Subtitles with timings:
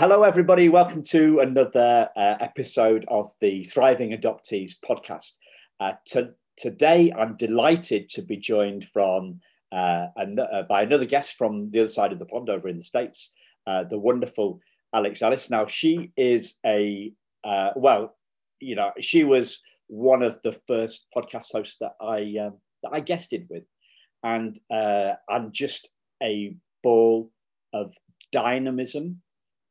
[0.00, 0.70] Hello, everybody.
[0.70, 5.32] Welcome to another uh, episode of the Thriving Adoptees podcast.
[5.78, 9.40] Uh, to, today, I'm delighted to be joined from
[9.72, 12.78] uh, an, uh, by another guest from the other side of the pond over in
[12.78, 13.30] the States,
[13.66, 14.58] uh, the wonderful
[14.94, 15.50] Alex Ellis.
[15.50, 17.12] Now, she is a,
[17.44, 18.16] uh, well,
[18.58, 22.54] you know, she was one of the first podcast hosts that I, um,
[22.84, 23.64] that I guested with.
[24.22, 25.90] And I'm just
[26.22, 27.30] a ball
[27.74, 27.94] of
[28.32, 29.20] dynamism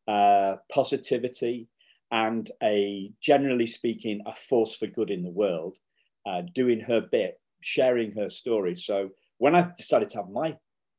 [0.10, 1.68] uh, positivity,
[2.12, 5.78] and a generally speaking, a force for good in the world,
[6.26, 8.76] uh, doing her bit, sharing her story.
[8.76, 10.52] So when I decided to have my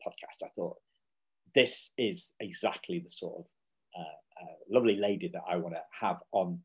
[0.07, 0.77] podcast, I thought
[1.55, 3.45] this is exactly the sort of
[3.99, 6.61] uh, uh lovely lady that I want to have on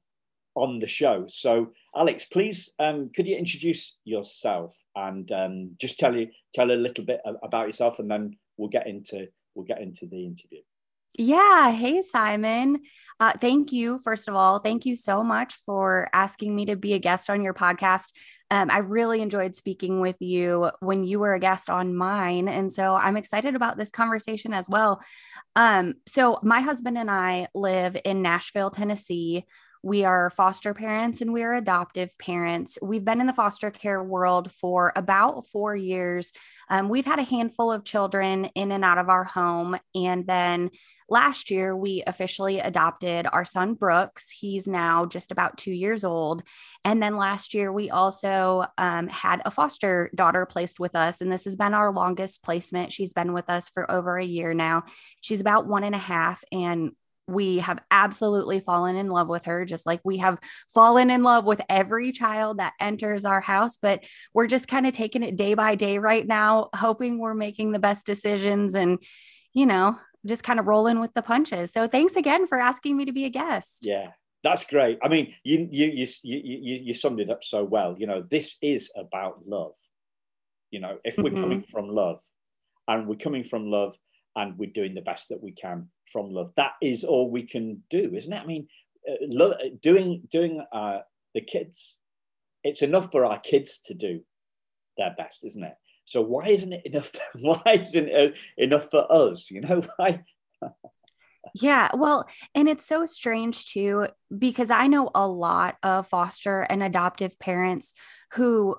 [0.53, 1.25] on the show.
[1.27, 6.73] So, Alex, please, um, could you introduce yourself and um, just tell you tell a
[6.73, 10.61] little bit about yourself, and then we'll get into we'll get into the interview.
[11.17, 11.71] Yeah.
[11.71, 12.81] Hey, Simon.
[13.19, 13.99] Uh, thank you.
[13.99, 17.41] First of all, thank you so much for asking me to be a guest on
[17.41, 18.11] your podcast.
[18.51, 22.47] Um, I really enjoyed speaking with you when you were a guest on mine.
[22.47, 25.01] And so I'm excited about this conversation as well.
[25.55, 29.45] Um, so, my husband and I live in Nashville, Tennessee.
[29.85, 32.79] We are foster parents and we are adoptive parents.
[32.81, 36.33] We've been in the foster care world for about four years.
[36.71, 39.77] Um, we've had a handful of children in and out of our home.
[39.93, 40.71] And then
[41.07, 44.31] last year, we officially adopted our son, Brooks.
[44.31, 46.41] He's now just about two years old.
[46.83, 51.21] And then last year, we also um, had a foster daughter placed with us.
[51.21, 52.91] And this has been our longest placement.
[52.91, 54.85] She's been with us for over a year now.
[55.21, 56.43] She's about one and a half.
[56.51, 56.93] And
[57.27, 60.39] we have absolutely fallen in love with her, just like we have
[60.73, 63.77] fallen in love with every child that enters our house.
[63.77, 64.01] But
[64.33, 67.79] we're just kind of taking it day by day right now, hoping we're making the
[67.79, 68.99] best decisions and,
[69.53, 71.71] you know, just kind of rolling with the punches.
[71.71, 73.79] So thanks again for asking me to be a guest.
[73.81, 74.11] Yeah,
[74.43, 74.99] that's great.
[75.01, 77.95] I mean, you you you you you summed it up so well.
[77.97, 79.73] You know, this is about love.
[80.71, 81.41] You know, if we're mm-hmm.
[81.41, 82.21] coming from love,
[82.87, 83.95] and we're coming from love
[84.35, 86.51] and we're doing the best that we can from love.
[86.55, 88.41] That is all we can do, isn't it?
[88.41, 88.67] I mean,
[89.09, 90.99] uh, love, doing doing uh,
[91.33, 91.95] the kids,
[92.63, 94.21] it's enough for our kids to do
[94.97, 95.75] their best, isn't it?
[96.05, 97.11] So why isn't it enough?
[97.39, 99.49] Why isn't it enough for us?
[99.49, 100.23] You know why?
[101.55, 104.07] yeah, well, and it's so strange too
[104.37, 107.93] because I know a lot of foster and adoptive parents
[108.33, 108.75] who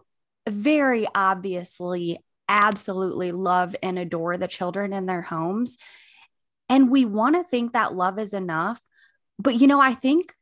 [0.49, 5.79] very obviously absolutely love and adore the children in their homes.
[6.69, 8.81] And we want to think that love is enough.
[9.39, 10.35] But, you know, I think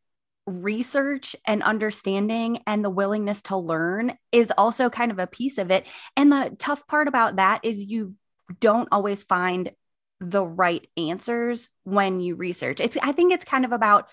[0.47, 5.71] research and understanding and the willingness to learn is also kind of a piece of
[5.71, 5.87] it.
[6.17, 8.15] And the tough part about that is you
[8.61, 9.73] don't always find
[10.21, 12.81] the right answers when you research.
[12.81, 14.09] It's I think it's kind of about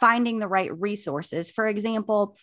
[0.00, 1.50] finding the right resources.
[1.50, 2.36] For example,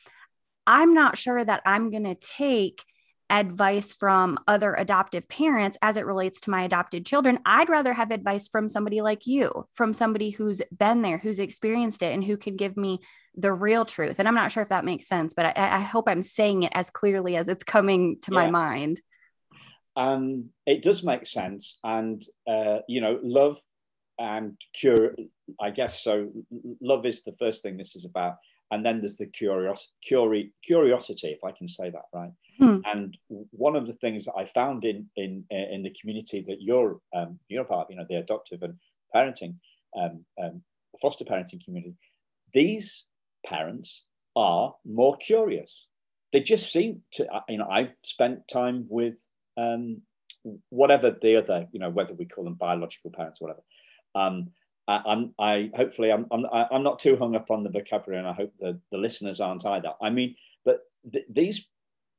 [0.66, 2.84] I'm not sure that I'm going to take
[3.30, 7.40] advice from other adoptive parents as it relates to my adopted children.
[7.46, 12.02] I'd rather have advice from somebody like you, from somebody who's been there, who's experienced
[12.02, 13.00] it, and who can give me
[13.36, 14.20] the real truth.
[14.20, 16.72] And I'm not sure if that makes sense, but I, I hope I'm saying it
[16.74, 18.36] as clearly as it's coming to yeah.
[18.36, 19.02] my mind.
[19.96, 21.78] Um, it does make sense.
[21.84, 23.60] And, uh, you know, love
[24.18, 25.16] and cure,
[25.62, 26.30] I guess so.
[26.82, 28.38] Love is the first thing this is about.
[28.72, 32.80] And then there's the curios- curi- curiosity, if I can say that right Hmm.
[32.86, 33.18] And
[33.52, 37.64] one of the things I found in in in the community that you're um, you're
[37.64, 38.76] part of, you know, the adoptive and
[39.16, 39.56] parenting,
[39.98, 40.62] um, um,
[41.02, 41.96] foster parenting community,
[42.54, 43.06] these
[43.46, 44.04] parents
[44.36, 45.88] are more curious.
[46.34, 49.16] They just seem to, uh, you know, I've spent time with
[49.58, 50.02] um,
[50.70, 53.64] whatever the other, you know, whether we call them biological parents whatever.
[54.16, 54.52] Um,
[54.88, 58.34] I'm, I hopefully I'm, I'm, I'm not too hung up on the vocabulary, and I
[58.34, 59.94] hope the the listeners aren't either.
[60.02, 60.80] I mean, but
[61.12, 61.68] th- these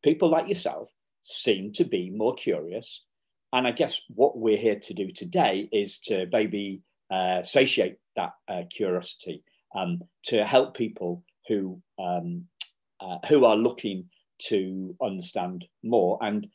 [0.02, 0.88] people like yourself
[1.22, 3.04] seem to be more curious.
[3.52, 8.34] And I guess what we're here to do today is to maybe uh, satiate that
[8.48, 9.42] uh, curiosity
[9.74, 12.46] um, to help people who um,
[13.00, 14.06] uh, who are looking
[14.38, 16.48] to understand more and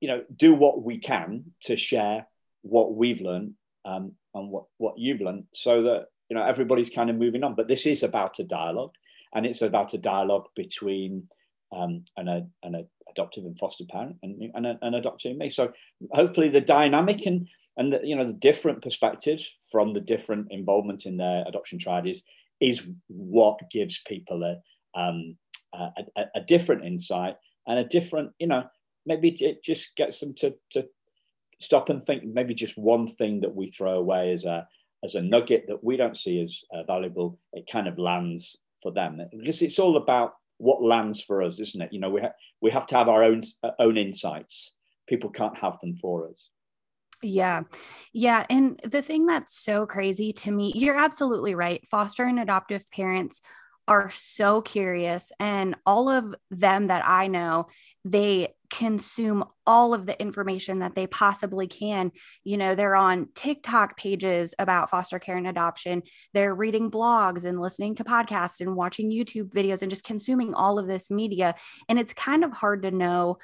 [0.00, 2.26] you know do what we can to share
[2.62, 7.10] what we've learned um, and what what you've learned so that you know everybody's kind
[7.10, 8.94] of moving on but this is about a dialogue
[9.34, 11.28] and it's about a dialogue between
[11.72, 15.50] um, and a and a adoptive and foster parent and, and, a, and me.
[15.50, 15.72] So
[16.12, 21.06] hopefully the dynamic and and the, you know the different perspectives from the different involvement
[21.06, 22.22] in their adoption triad is
[22.60, 25.36] is what gives people a um,
[25.74, 27.36] a, a, a, different insight
[27.66, 28.64] and a different you know
[29.06, 30.86] maybe it just gets them to to
[31.60, 34.66] stop and think maybe just one thing that we throw away as a
[35.04, 38.92] as a nugget that we don't see as uh, valuable, it kind of lands for
[38.92, 41.92] them because it's all about what lands for us, isn't it?
[41.92, 44.72] You know, we ha- we have to have our own uh, own insights.
[45.08, 46.50] People can't have them for us.
[47.22, 47.62] Yeah.
[48.12, 48.46] Yeah.
[48.48, 51.86] And the thing that's so crazy to me, you're absolutely right.
[51.86, 53.42] Foster and adoptive parents
[53.88, 57.66] are so curious, and all of them that I know,
[58.04, 62.12] they consume all of the information that they possibly can.
[62.44, 66.02] You know, they're on TikTok pages about foster care and adoption.
[66.32, 70.78] They're reading blogs and listening to podcasts and watching YouTube videos and just consuming all
[70.78, 71.56] of this media.
[71.88, 73.38] And it's kind of hard to know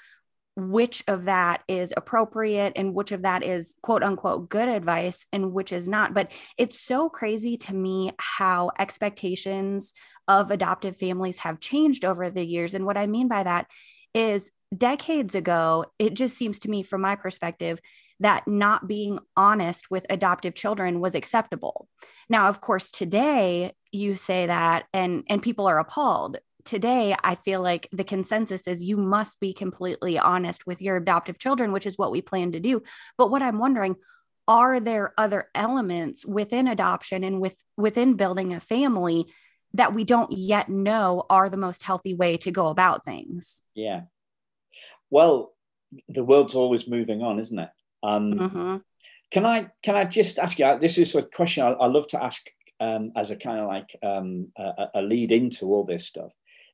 [0.57, 5.53] which of that is appropriate and which of that is quote unquote good advice and
[5.53, 6.15] which is not.
[6.15, 9.93] But it's so crazy to me how expectations
[10.29, 12.75] of adoptive families have changed over the years.
[12.75, 13.67] And what I mean by that
[14.15, 17.81] is decades ago, it just seems to me, from my perspective,
[18.21, 21.89] that not being honest with adoptive children was acceptable.
[22.29, 27.63] Now, of course, today you say that and and people are appalled today i feel
[27.63, 31.97] like the consensus is you must be completely honest with your adoptive children which is
[31.97, 32.83] what we plan to do
[33.17, 33.97] but what i'm wondering
[34.49, 39.27] are there other elements within adoption and with within building a family
[39.75, 44.03] that we don't yet know are the most healthy way to go about things yeah
[45.11, 45.53] well
[46.09, 47.71] the world's always moving on isn't it
[48.03, 48.77] um, mm-hmm.
[49.31, 52.23] can i can i just ask you this is a question i, I love to
[52.23, 52.47] ask
[52.81, 56.31] um, as a kind of like um, a, a, lead into all this stuff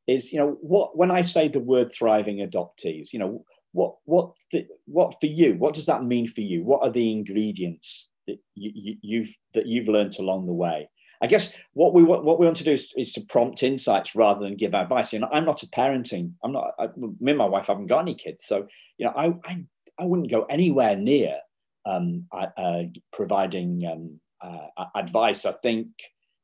[0.06, 4.36] is you know what when I say the word thriving adoptees, you know what what
[4.50, 5.54] the, what for you?
[5.54, 6.64] What does that mean for you?
[6.64, 10.88] What are the ingredients that you, you, have that you've learned along the way?
[11.22, 14.40] I guess what we what we want to do is, is to prompt insights rather
[14.40, 15.12] than give advice.
[15.12, 16.32] You know, I'm not a parenting.
[16.42, 16.72] I'm not.
[16.78, 18.66] I, me and my wife haven't got any kids, so
[18.98, 19.64] you know, I I,
[20.00, 21.38] I wouldn't go anywhere near
[21.86, 22.82] um, uh,
[23.12, 25.46] providing um, uh, advice.
[25.46, 25.86] I think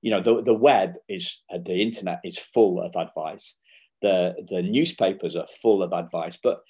[0.02, 3.54] you know the, the web is uh, the internet is full of advice
[4.02, 6.60] the the newspapers are full of advice but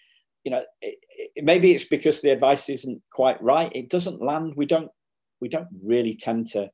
[0.45, 0.99] you know it,
[1.35, 4.91] it, maybe it's because the advice isn't quite right it doesn't land we don't
[5.41, 6.71] we don't really tend to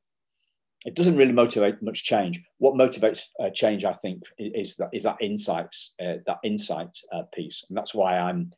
[0.85, 2.41] it doesn't really motivate much change.
[2.59, 7.23] What motivates uh, change i think is that is that insights uh, that insight uh,
[7.33, 7.63] piece.
[7.67, 8.51] And that's why i'm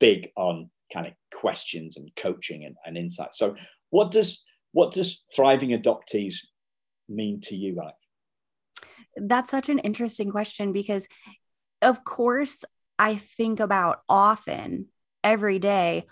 [0.00, 3.38] big on kind of questions and coaching and, and insights.
[3.38, 3.54] So
[3.90, 4.42] what does
[4.72, 6.36] what does thriving adoptees
[7.08, 7.98] mean to you, Alex?
[9.16, 11.06] That's such an interesting question because,
[11.80, 12.64] of course,
[12.98, 14.86] I think about often
[15.22, 16.06] every day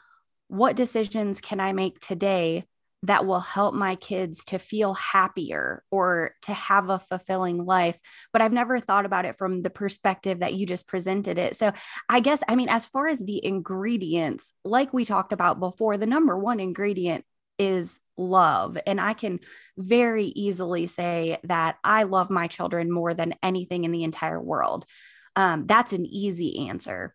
[0.47, 2.65] what decisions can I make today
[3.05, 7.99] that will help my kids to feel happier or to have a fulfilling life.
[8.33, 11.57] But I've never thought about it from the perspective that you just presented it.
[11.57, 11.73] So
[12.09, 16.07] I guess, I mean, as far as the ingredients, like we talked about before, the
[16.07, 17.25] number one ingredient
[17.59, 18.79] is love.
[18.87, 19.41] And I can
[19.77, 24.87] very easily say that I love my children more than anything in the entire world.
[25.35, 27.15] Um, that's an easy answer.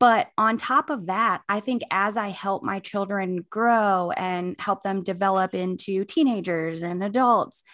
[0.00, 4.82] But on top of that, I think as I help my children grow and help
[4.82, 7.64] them develop into teenagers and adults,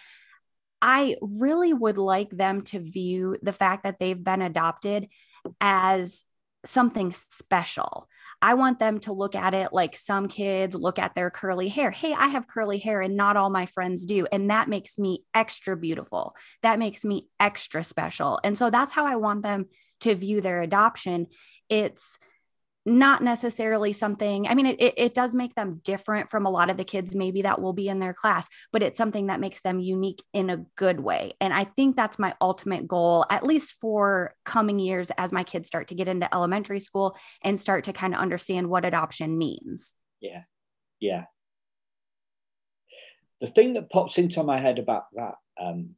[0.81, 5.07] I really would like them to view the fact that they've been adopted
[5.61, 6.23] as
[6.65, 8.07] something special.
[8.41, 11.91] I want them to look at it like some kids look at their curly hair.
[11.91, 14.27] Hey, I have curly hair and not all my friends do.
[14.31, 16.35] And that makes me extra beautiful.
[16.61, 18.39] That makes me extra special.
[18.43, 19.67] And so that's how I want them
[20.01, 21.27] to view their adoption.
[21.69, 22.17] It's
[22.85, 26.77] not necessarily something i mean it, it, does make them different from a lot of
[26.77, 29.79] the kids maybe that will be in their class but it's something that makes them
[29.79, 31.33] unique in a good way.
[31.41, 35.67] And i think that's my ultimate goal at least for coming years as my kids
[35.67, 39.95] start to get into elementary school and start to kind of understand what adoption means.
[40.21, 40.43] Yeah.
[40.99, 41.25] Yeah.
[43.41, 45.95] The thing that pops into my head about that um,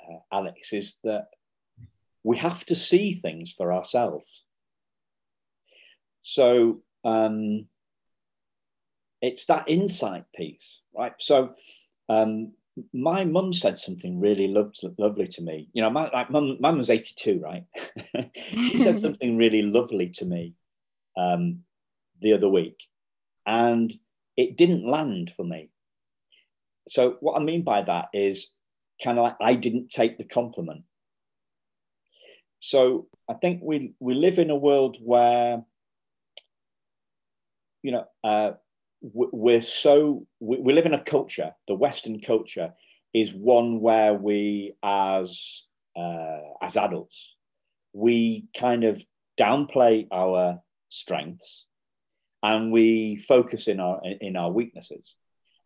[0.00, 1.26] uh, alex is that
[2.24, 4.44] we have to see things for ourselves
[6.22, 7.66] so um,
[9.20, 11.12] it's that insight piece, right?
[11.18, 11.54] So
[12.08, 12.52] um,
[12.92, 15.68] my mum said something really loved, lovely to me.
[15.72, 17.64] You know, my like mum, mum was 82, right?
[18.52, 20.54] she said something really lovely to me
[21.16, 21.60] um,
[22.20, 22.84] the other week,
[23.46, 23.92] and
[24.36, 25.70] it didn't land for me.
[26.88, 28.50] So what I mean by that is
[29.02, 30.82] kind of like I didn't take the compliment.
[32.62, 35.64] So I think we we live in a world where
[37.82, 38.52] you know, uh,
[39.02, 41.52] we're so we, live in a culture.
[41.66, 42.72] The Western culture
[43.12, 45.64] is one where we, as
[45.96, 47.34] uh, as adults,
[47.92, 49.04] we kind of
[49.38, 51.64] downplay our strengths
[52.42, 55.14] and we focus in our in our weaknesses.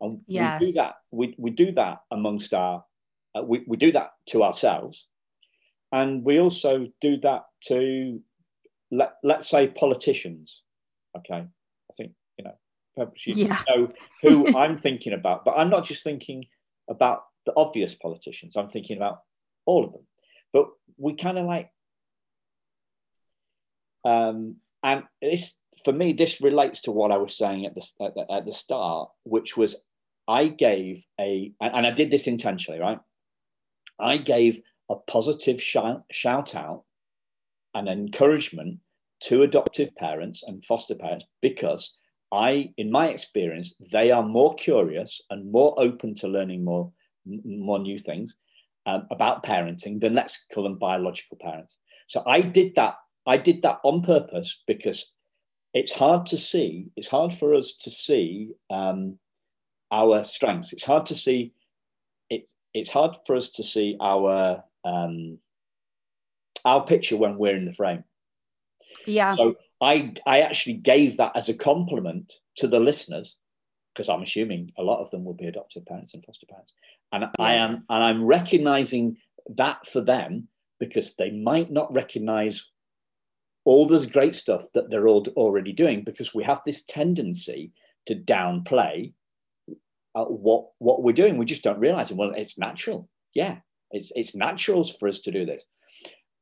[0.01, 0.59] And yes.
[0.59, 0.95] we do that.
[1.11, 2.83] We, we do that amongst our.
[3.35, 5.05] Uh, we, we do that to ourselves,
[5.91, 8.21] and we also do that to
[8.91, 10.61] let let's say politicians.
[11.17, 12.57] Okay, I think you know
[12.95, 13.57] perhaps you Yeah.
[13.69, 13.89] know
[14.21, 16.45] who I'm thinking about, but I'm not just thinking
[16.89, 18.55] about the obvious politicians.
[18.55, 19.21] I'm thinking about
[19.65, 20.05] all of them.
[20.53, 20.67] But
[20.97, 21.69] we kind of like,
[24.05, 28.15] um, and this for me, this relates to what I was saying at the at
[28.15, 29.75] the, at the start, which was
[30.27, 32.99] I gave a, and and I did this intentionally, right?
[33.99, 36.03] I gave a positive shout,
[36.55, 36.83] out
[37.73, 38.79] and encouragement
[39.19, 41.97] to adoptive parents and foster parents because
[42.31, 46.91] I, in my experience, they are more curious and more open to learning more,
[47.25, 48.35] more new things
[48.85, 51.75] um, about parenting than let's call them biological parents.
[52.07, 52.95] So I did that.
[53.25, 55.11] I did that on purpose because
[55.73, 56.87] it's hard to see.
[56.95, 59.19] It's hard for us to see um,
[59.91, 60.73] our strengths.
[60.73, 61.53] It's hard to see.
[62.29, 65.39] It, it's hard for us to see our um,
[66.65, 68.03] our picture when we're in the frame.
[69.05, 69.35] Yeah.
[69.35, 73.37] So I I actually gave that as a compliment to the listeners
[73.93, 76.73] because I'm assuming a lot of them will be adoptive parents and foster parents,
[77.11, 79.17] and I am and I'm recognizing
[79.55, 80.47] that for them
[80.79, 82.63] because they might not recognize
[83.65, 87.71] all this great stuff that they're all already doing because we have this tendency
[88.05, 89.13] to downplay
[90.15, 91.37] uh, what what we're doing.
[91.37, 92.17] We just don't realize it.
[92.17, 93.09] Well, it's natural.
[93.33, 93.57] Yeah,
[93.91, 95.63] it's it's natural for us to do this.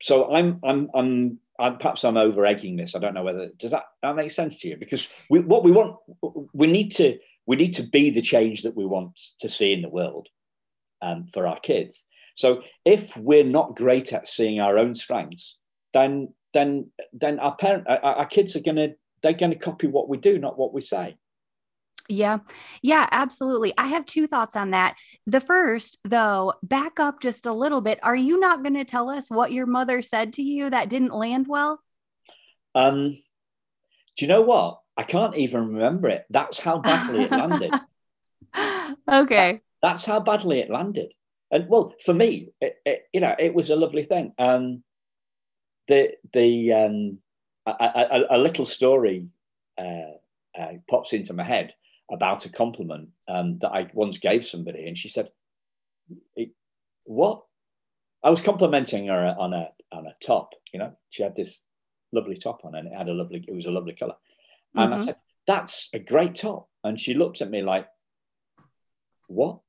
[0.01, 2.95] So I'm I'm I'm, I'm perhaps I'm over egging this.
[2.95, 5.71] I don't know whether does that that make sense to you because we, what we
[5.71, 5.97] want
[6.53, 9.81] we need to we need to be the change that we want to see in
[9.81, 10.27] the world
[11.01, 12.05] um, for our kids.
[12.35, 15.57] So if we're not great at seeing our own strengths,
[15.93, 18.89] then then then our parent our, our kids are gonna
[19.21, 21.15] they're gonna copy what we do, not what we say.
[22.07, 22.39] Yeah.
[22.81, 23.73] Yeah, absolutely.
[23.77, 24.95] I have two thoughts on that.
[25.25, 27.99] The first, though, back up just a little bit.
[28.03, 31.13] Are you not going to tell us what your mother said to you that didn't
[31.13, 31.81] land well?
[32.75, 33.09] Um,
[34.17, 34.81] do you know what?
[34.97, 36.25] I can't even remember it.
[36.29, 37.73] That's how badly it landed.
[39.11, 39.61] okay.
[39.81, 41.11] That's how badly it landed.
[41.51, 44.33] And well, for me, it, it, you know, it was a lovely thing.
[44.37, 44.83] Um,
[45.87, 47.19] the the um,
[47.65, 49.27] a, a, a little story
[49.77, 50.17] uh,
[50.57, 51.73] uh, pops into my head
[52.11, 55.29] about a compliment um, that I once gave somebody, and she said,
[57.03, 57.43] "What?"
[58.23, 60.53] I was complimenting her on a on a top.
[60.73, 61.63] You know, she had this
[62.11, 63.43] lovely top on, and it had a lovely.
[63.47, 64.15] It was a lovely color,
[64.75, 65.05] and I Mhm.
[65.05, 67.87] said, "That's a great top." And she looked at me like,
[69.27, 69.59] "What?"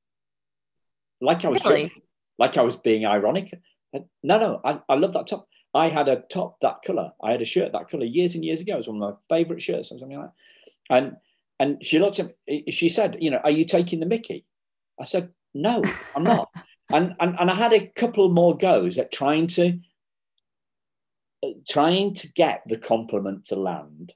[1.19, 1.83] Like I was Really?
[1.83, 2.01] joking,
[2.37, 3.59] like I was being ironic.
[3.93, 5.47] And, no, no, I, I love that top.
[5.73, 7.11] I had a top that color.
[7.21, 8.73] I had a shirt that color years and years ago.
[8.73, 10.95] It was one of my favorite shirts or something like that.
[10.95, 11.17] And
[11.59, 14.45] and she looked at me, she said, you know, are you taking the Mickey?
[14.99, 15.81] I said, no,
[16.15, 16.49] I'm not.
[16.91, 19.79] and, and and I had a couple more goes at trying to
[21.43, 24.13] uh, trying to get the compliment to land.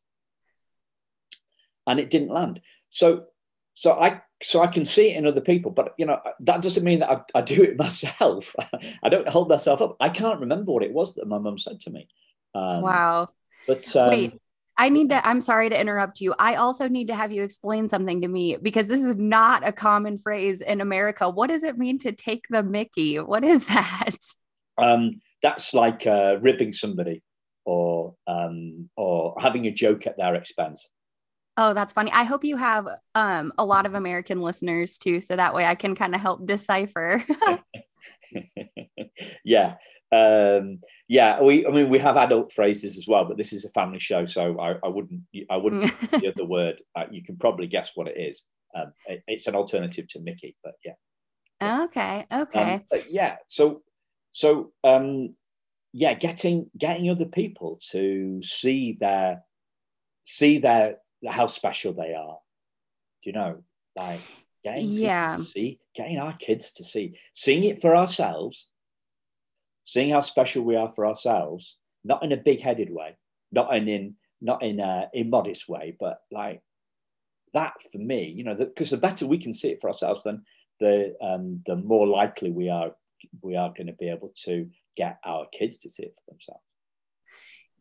[1.88, 2.62] And it didn't land.
[2.90, 3.26] So
[3.74, 6.84] so I so I can see it in other people, but you know that doesn't
[6.84, 8.56] mean that I, I do it myself.
[9.04, 9.98] I don't hold myself up.
[10.00, 12.08] I can't remember what it was that my mum said to me.
[12.54, 13.30] Um, wow.
[13.68, 14.41] But um, Wait,
[14.78, 16.34] I need to, I'm sorry to interrupt you.
[16.40, 19.72] I also need to have you explain something to me because this is not a
[19.72, 21.30] common phrase in America.
[21.30, 23.18] What does it mean to take the Mickey?
[23.18, 24.16] What is that?
[24.78, 27.24] um, that's like uh, ribbing somebody
[27.66, 30.88] or um, or having a joke at their expense.
[31.58, 32.12] Oh, that's funny.
[32.12, 35.22] I hope you have um, a lot of American listeners too.
[35.22, 37.24] So that way I can kind of help decipher.
[39.44, 39.76] yeah.
[40.12, 40.80] Um,
[41.12, 41.68] yeah, we.
[41.68, 44.58] I mean, we have adult phrases as well, but this is a family show, so
[44.62, 45.24] I, I wouldn't.
[45.50, 46.82] I wouldn't the other word.
[46.96, 48.46] Uh, you can probably guess what it is.
[48.74, 51.84] Um, it- it's an alternative to Mickey, but yeah.
[51.84, 52.26] okay.
[52.32, 52.76] Okay.
[52.76, 53.36] Um, but yeah.
[53.50, 53.82] So,
[54.32, 55.36] so um,
[55.92, 59.44] yeah, getting getting other people to see their
[60.24, 62.38] see their how special they are.
[63.22, 63.64] Do you know,
[63.98, 64.22] like
[64.64, 65.36] getting Yeah.
[65.36, 68.70] to see, getting our kids to see, seeing it for ourselves,
[69.84, 73.18] seeing how special we are for ourselves, not in a big-headed way,
[73.52, 76.62] not in, in not in a immodest way, but like
[77.54, 80.44] that for me, you know, because the better we can see it for ourselves, then
[80.80, 82.92] the um, the more likely we are
[83.42, 86.64] we are going to be able to get our kids to see it for themselves.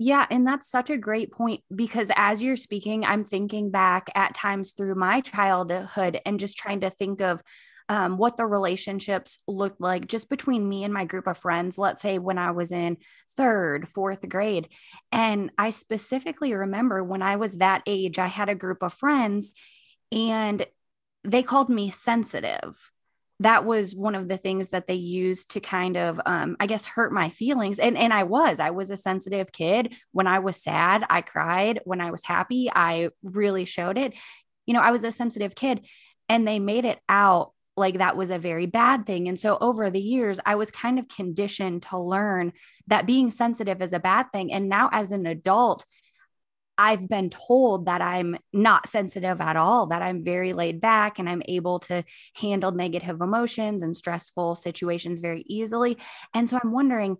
[0.02, 4.34] Yeah, and that's such a great point because as you're speaking, I'm thinking back at
[4.34, 7.42] times through my childhood and just trying to think of
[7.90, 12.00] um, what the relationships looked like just between me and my group of friends, let's
[12.00, 12.98] say when I was in
[13.36, 14.68] third, fourth grade.
[15.10, 19.54] And I specifically remember when I was that age, I had a group of friends
[20.12, 20.64] and
[21.24, 22.92] they called me sensitive.
[23.40, 26.84] That was one of the things that they used to kind of um, i guess
[26.84, 27.80] hurt my feelings.
[27.80, 29.96] And and i was i was a sensitive kid.
[30.12, 31.80] When i was sad i cried.
[31.84, 34.14] When i was happy i really showed it.
[34.66, 35.86] You know i was a sensitive kid
[36.28, 39.90] and they made it out like that was a very bad thing and so over
[39.90, 42.52] the years i was kind of conditioned to learn
[42.86, 45.84] that being sensitive is a bad thing and now as an adult
[46.82, 51.28] I've been told that I'm not sensitive at all, that I'm very laid back and
[51.28, 52.04] I'm able to
[52.36, 55.98] handle negative emotions and stressful situations very easily.
[56.32, 57.18] And so I'm wondering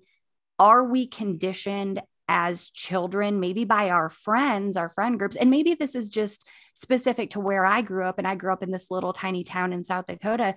[0.59, 2.01] are we conditioned
[2.33, 5.35] as children, maybe by our friends, our friend groups?
[5.35, 8.19] And maybe this is just specific to where I grew up.
[8.19, 10.55] And I grew up in this little tiny town in South Dakota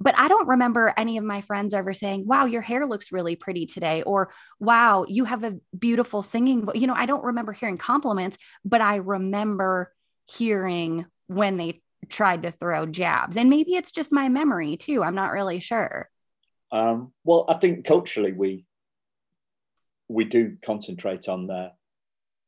[0.00, 3.34] but I don't remember any of my friends ever saying, wow, your hair looks really
[3.34, 6.76] pretty today, or wow, you have a beautiful singing voice.
[6.76, 9.92] You know, I don't remember hearing compliments, but I remember
[10.26, 13.36] hearing when they tried to throw jabs.
[13.36, 15.02] And maybe it's just my memory too.
[15.02, 16.08] I'm not really sure.
[16.70, 18.66] Um, well, I think culturally we
[20.08, 21.72] we do concentrate on the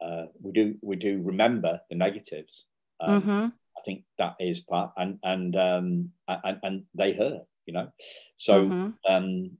[0.01, 2.65] uh, we do we do remember the negatives.
[3.01, 3.47] Um, mm-hmm.
[3.81, 7.89] I think that is part, and and um, and, and they hurt, you know.
[8.37, 8.91] So, mm-hmm.
[9.07, 9.51] um,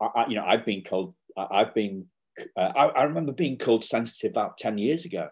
[0.00, 1.14] I, I, you know, I've been called.
[1.36, 2.06] I, have been.
[2.56, 5.28] Uh, I, I, remember being called sensitive about ten years ago,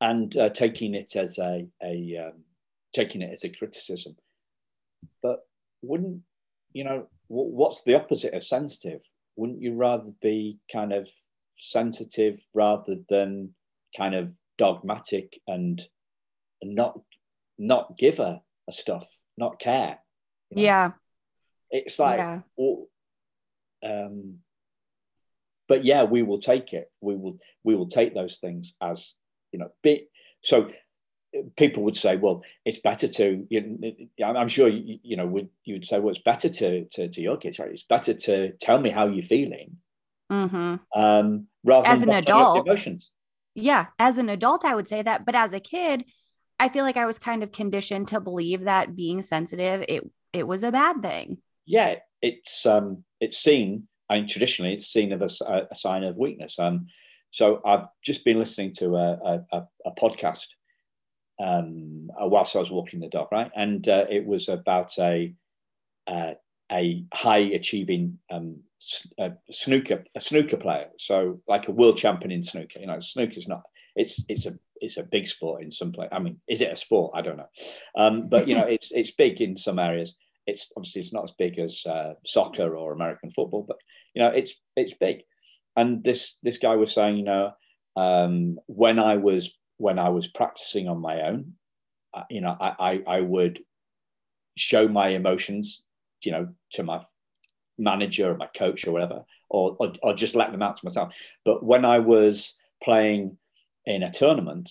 [0.00, 2.44] and uh, taking it as a a um,
[2.94, 4.16] taking it as a criticism.
[5.22, 5.40] But
[5.82, 6.20] wouldn't
[6.72, 9.00] you know what's the opposite of sensitive?
[9.36, 11.08] Wouldn't you rather be kind of
[11.56, 13.54] sensitive rather than
[13.96, 15.82] kind of dogmatic and
[16.62, 16.98] not
[17.58, 19.98] not give her a stuff, not care.
[20.50, 20.62] You know?
[20.62, 20.90] Yeah.
[21.70, 22.40] It's like, yeah.
[22.56, 22.86] Well,
[23.84, 24.38] um,
[25.68, 26.90] but yeah, we will take it.
[27.00, 29.14] We will we will take those things as
[29.52, 29.70] you know.
[29.82, 30.08] Bit
[30.42, 30.68] so
[31.56, 33.46] people would say, well, it's better to.
[33.48, 33.78] You
[34.18, 37.08] know, I'm sure you, you know would you would say, well, it's better to to,
[37.08, 37.70] to your kids, right?
[37.70, 39.78] It's better to tell me how you're feeling,
[40.30, 40.76] mm-hmm.
[41.00, 43.10] um, rather as than an adult emotions.
[43.54, 46.04] Yeah, as an adult, I would say that, but as a kid,
[46.58, 50.46] I feel like I was kind of conditioned to believe that being sensitive it it
[50.46, 51.38] was a bad thing.
[51.66, 53.88] Yeah, it's um it's seen.
[54.08, 56.58] I mean, traditionally, it's seen as a, a sign of weakness.
[56.58, 56.88] Um,
[57.30, 60.48] so I've just been listening to a, a, a podcast
[61.42, 63.50] um, uh, whilst I was walking the dog, right?
[63.54, 65.34] And uh, it was about a
[66.06, 66.34] uh,
[66.70, 68.60] a high achieving um,
[69.18, 70.88] a snooker a snooker player.
[70.98, 72.78] So like a world champion in snooker.
[72.78, 73.62] You know, snooker is not.
[73.96, 76.08] It's it's a it's a big sport in some place.
[76.12, 77.12] I mean, is it a sport?
[77.14, 77.50] I don't know,
[77.96, 80.14] um, but you know, it's it's big in some areas.
[80.46, 83.78] It's obviously it's not as big as uh, soccer or American football, but
[84.14, 85.22] you know, it's it's big.
[85.76, 87.52] And this this guy was saying, you know,
[87.96, 91.54] um, when I was when I was practicing on my own,
[92.14, 93.60] uh, you know, I, I I would
[94.56, 95.82] show my emotions,
[96.22, 97.04] you know, to my
[97.78, 101.14] manager or my coach or whatever, or, or, or just let them out to myself.
[101.44, 103.38] But when I was playing
[103.86, 104.70] in a tournament,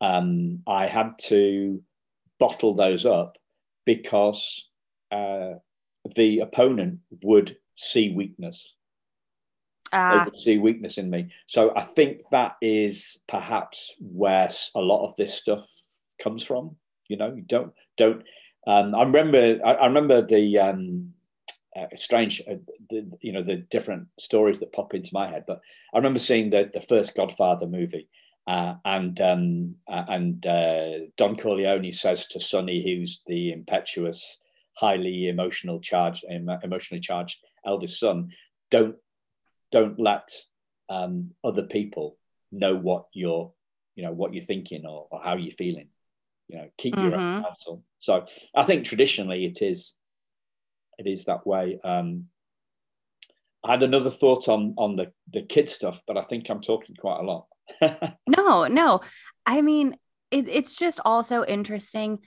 [0.00, 1.82] um, I had to
[2.38, 3.36] bottle those up
[3.84, 4.68] because
[5.10, 5.54] uh,
[6.16, 8.74] the opponent would see weakness.
[9.92, 10.24] They ah.
[10.24, 11.30] would see weakness in me.
[11.46, 15.68] So I think that is perhaps where a lot of this stuff
[16.22, 16.76] comes from.
[17.08, 18.22] You know, you don't don't.
[18.66, 19.58] Um, I remember.
[19.64, 21.12] I, I remember the um,
[21.76, 22.54] uh, strange, uh,
[22.88, 25.44] the, you know, the different stories that pop into my head.
[25.46, 25.60] But
[25.92, 28.08] I remember seeing the the first Godfather movie,
[28.46, 34.38] uh, and um, uh, and uh, Don Corleone says to Sonny, who's the impetuous,
[34.74, 36.24] highly emotional charged,
[36.62, 38.30] emotionally charged eldest son,
[38.70, 38.96] don't
[39.70, 40.30] don't let
[40.88, 42.16] um, other people
[42.52, 43.52] know what you're,
[43.94, 45.88] you know, what you're thinking or, or how you're feeling.
[46.48, 47.04] You know, keep mm-hmm.
[47.08, 47.44] your own mm-hmm.
[47.44, 47.84] counsel.
[48.00, 49.94] So I think traditionally it is,
[50.98, 51.78] it is that way.
[51.84, 52.26] Um,
[53.64, 56.96] I had another thought on on the the kid stuff, but I think I'm talking
[56.96, 57.46] quite a lot.
[58.26, 59.00] no, no.
[59.46, 59.96] I mean,
[60.30, 62.20] it, it's just also interesting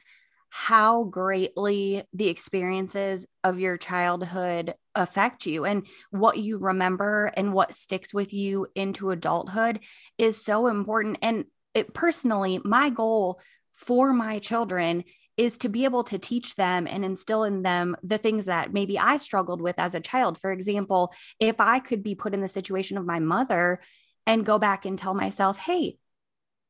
[0.56, 7.74] how greatly the experiences of your childhood affect you and what you remember and what
[7.74, 9.80] sticks with you into adulthood
[10.20, 11.18] is so important.
[11.24, 13.42] And it personally, my goal
[13.74, 15.06] for my children
[15.38, 19.00] is to be able to teach them and instill in them the things that maybe
[19.00, 20.40] I struggled with as a child.
[20.40, 23.80] For example, if I could be put in the situation of my mother
[24.28, 25.98] and go back and tell myself, hey,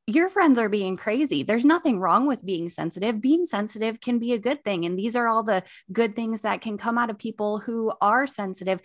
[0.06, 1.44] your friends are being crazy.
[1.44, 3.22] There's nothing wrong with being sensitive.
[3.22, 4.86] Being sensitive can be a good thing.
[4.86, 8.28] And these are all the good things that can come out of people who are
[8.28, 8.82] sensitive.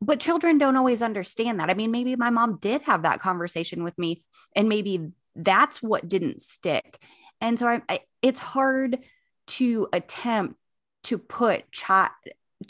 [0.00, 1.70] But children don't always understand that.
[1.70, 4.24] I mean, maybe my mom did have that conversation with me,
[4.56, 6.98] and maybe that's what didn't stick.
[7.40, 8.98] And so I, I, it's hard
[9.48, 10.56] to attempt
[11.04, 12.10] to put child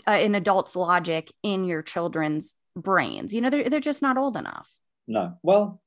[0.06, 3.34] uh, an adult's logic in your children's brains.
[3.34, 4.70] You know, they're they're just not old enough.
[5.06, 5.38] No.
[5.42, 5.82] Well,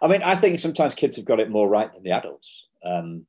[0.00, 2.66] I mean, I think sometimes kids have got it more right than the adults.
[2.84, 3.26] Um,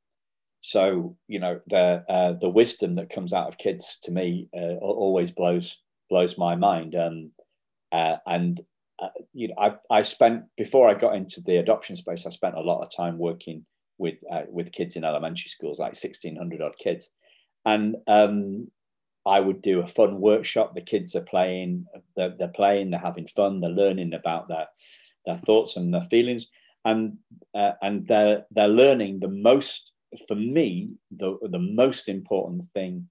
[0.60, 4.76] so you know, the uh, the wisdom that comes out of kids to me uh,
[4.80, 6.94] always blows blows my mind.
[6.94, 7.30] Um,
[7.92, 8.60] uh, and
[8.98, 12.56] uh, you know, I I spent before I got into the adoption space, I spent
[12.56, 13.66] a lot of time working
[13.98, 17.10] with uh, with kids in elementary schools, like sixteen hundred odd kids,
[17.66, 18.68] and um,
[19.26, 20.74] I would do a fun workshop.
[20.74, 21.86] The kids are playing,
[22.16, 24.66] they're, they're, playing, they're having fun, they're learning about their
[25.26, 26.48] their thoughts and their feelings,
[26.84, 27.18] and
[27.54, 29.90] uh, and they're they're learning the most.
[30.28, 33.08] For me, the the most important thing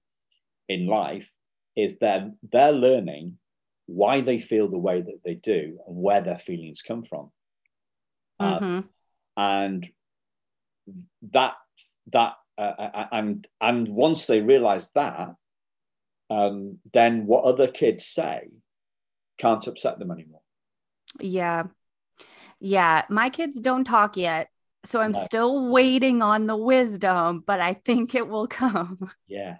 [0.68, 1.30] in life
[1.76, 3.38] is that they're learning
[3.86, 7.30] why they feel the way that they do and where their feelings come from,
[8.40, 8.78] uh, mm-hmm.
[8.78, 8.82] uh,
[9.36, 9.88] and
[11.32, 11.54] that
[12.12, 15.34] that uh, uh, uh, and and once they realize that
[16.30, 18.48] um, then what other kids say
[19.38, 20.40] can't upset them anymore.
[21.20, 21.64] Yeah.
[22.64, 23.04] Yeah.
[23.10, 24.48] My kids don't talk yet.
[24.86, 25.22] So I'm no.
[25.22, 29.10] still waiting on the wisdom, but I think it will come.
[29.28, 29.58] Yeah.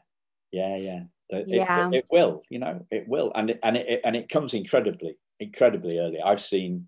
[0.50, 0.76] Yeah.
[0.76, 1.00] Yeah.
[1.28, 1.88] It, yeah.
[1.88, 3.30] It, it, will, you know, it will.
[3.34, 6.18] And it, and it, and it comes incredibly, incredibly early.
[6.24, 6.86] I've seen,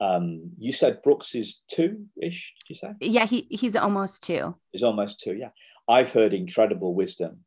[0.00, 2.94] um, you said Brooks is two ish, did you say?
[3.02, 3.26] Yeah.
[3.26, 4.54] He, he's almost two.
[4.72, 5.34] He's almost two.
[5.34, 5.50] Yeah.
[5.86, 7.40] I've heard incredible wisdom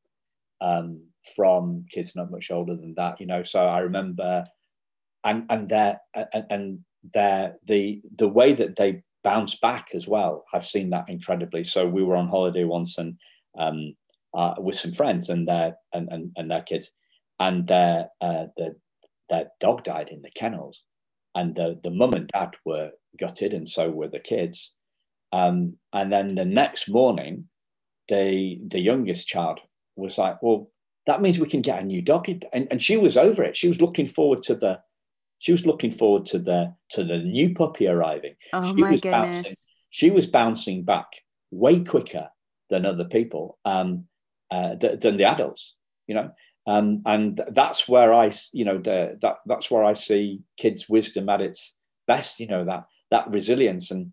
[0.62, 1.02] um,
[1.36, 3.42] from kids not much older than that, you know.
[3.42, 4.46] So I remember,
[5.24, 6.80] and and their and, and
[7.14, 10.46] their the the way that they bounce back as well.
[10.54, 11.64] I've seen that incredibly.
[11.64, 13.18] So we were on holiday once and
[13.58, 13.96] um,
[14.34, 16.92] uh, with some friends and their and and, and their kids,
[17.40, 18.76] and their uh, the
[19.30, 20.84] their dog died in the kennels,
[21.36, 24.74] and the the mum and dad were gutted, and so were the kids.
[25.34, 27.50] Um, and then the next morning,
[28.08, 29.60] the the youngest child
[29.96, 30.70] was like, well,
[31.08, 32.30] that means we can get a new dog.
[32.54, 33.58] And, and she was over it.
[33.58, 34.80] She was looking forward to the,
[35.40, 38.36] she was looking forward to the to the new puppy arriving.
[38.54, 39.36] Oh she my was goodness.
[39.36, 39.56] Bouncing,
[39.90, 41.08] she was bouncing back
[41.52, 42.30] way quicker
[42.70, 44.06] than other people, um,
[44.52, 45.76] uh, than the adults,
[46.08, 46.32] you know.
[46.66, 51.30] Um, and that's where I, you know, the, that that's where I see kids' wisdom
[51.30, 51.74] at its
[52.08, 52.40] best.
[52.40, 54.12] You know that that resilience, and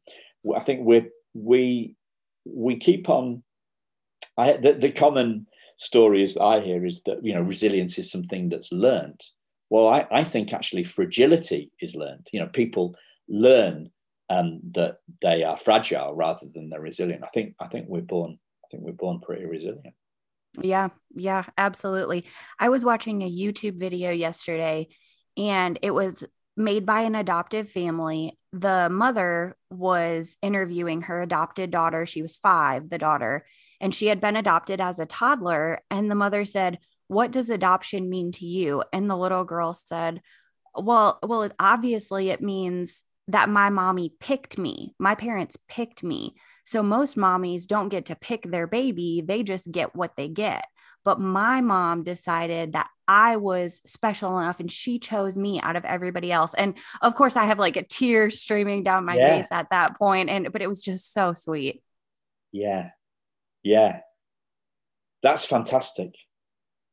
[0.54, 1.96] I think we we
[2.44, 3.42] we keep on.
[4.36, 8.48] I the, the common stories that I hear is that you know resilience is something
[8.48, 9.20] that's learned.
[9.74, 12.28] Well, I, I think actually fragility is learned.
[12.32, 12.94] You know, people
[13.28, 13.90] learn
[14.30, 17.24] um, that they are fragile rather than they're resilient.
[17.24, 19.96] I think I think we're born I think we're born pretty resilient.
[20.62, 22.24] Yeah, yeah, absolutely.
[22.56, 24.90] I was watching a YouTube video yesterday
[25.36, 26.22] and it was
[26.56, 28.38] made by an adoptive family.
[28.52, 32.06] The mother was interviewing her adopted daughter.
[32.06, 33.44] She was five, the daughter,
[33.80, 35.80] and she had been adopted as a toddler.
[35.90, 36.78] And the mother said,
[37.14, 38.84] What does adoption mean to you?
[38.92, 40.20] And the little girl said,
[40.74, 44.94] Well, well, obviously it means that my mommy picked me.
[44.98, 46.34] My parents picked me.
[46.64, 50.66] So most mommies don't get to pick their baby, they just get what they get.
[51.04, 55.84] But my mom decided that I was special enough and she chose me out of
[55.84, 56.54] everybody else.
[56.54, 59.36] And of course, I have like a tear streaming down my yeah.
[59.36, 60.30] face at that point.
[60.30, 61.82] And but it was just so sweet.
[62.52, 62.90] Yeah.
[63.62, 64.00] Yeah.
[65.22, 66.14] That's fantastic.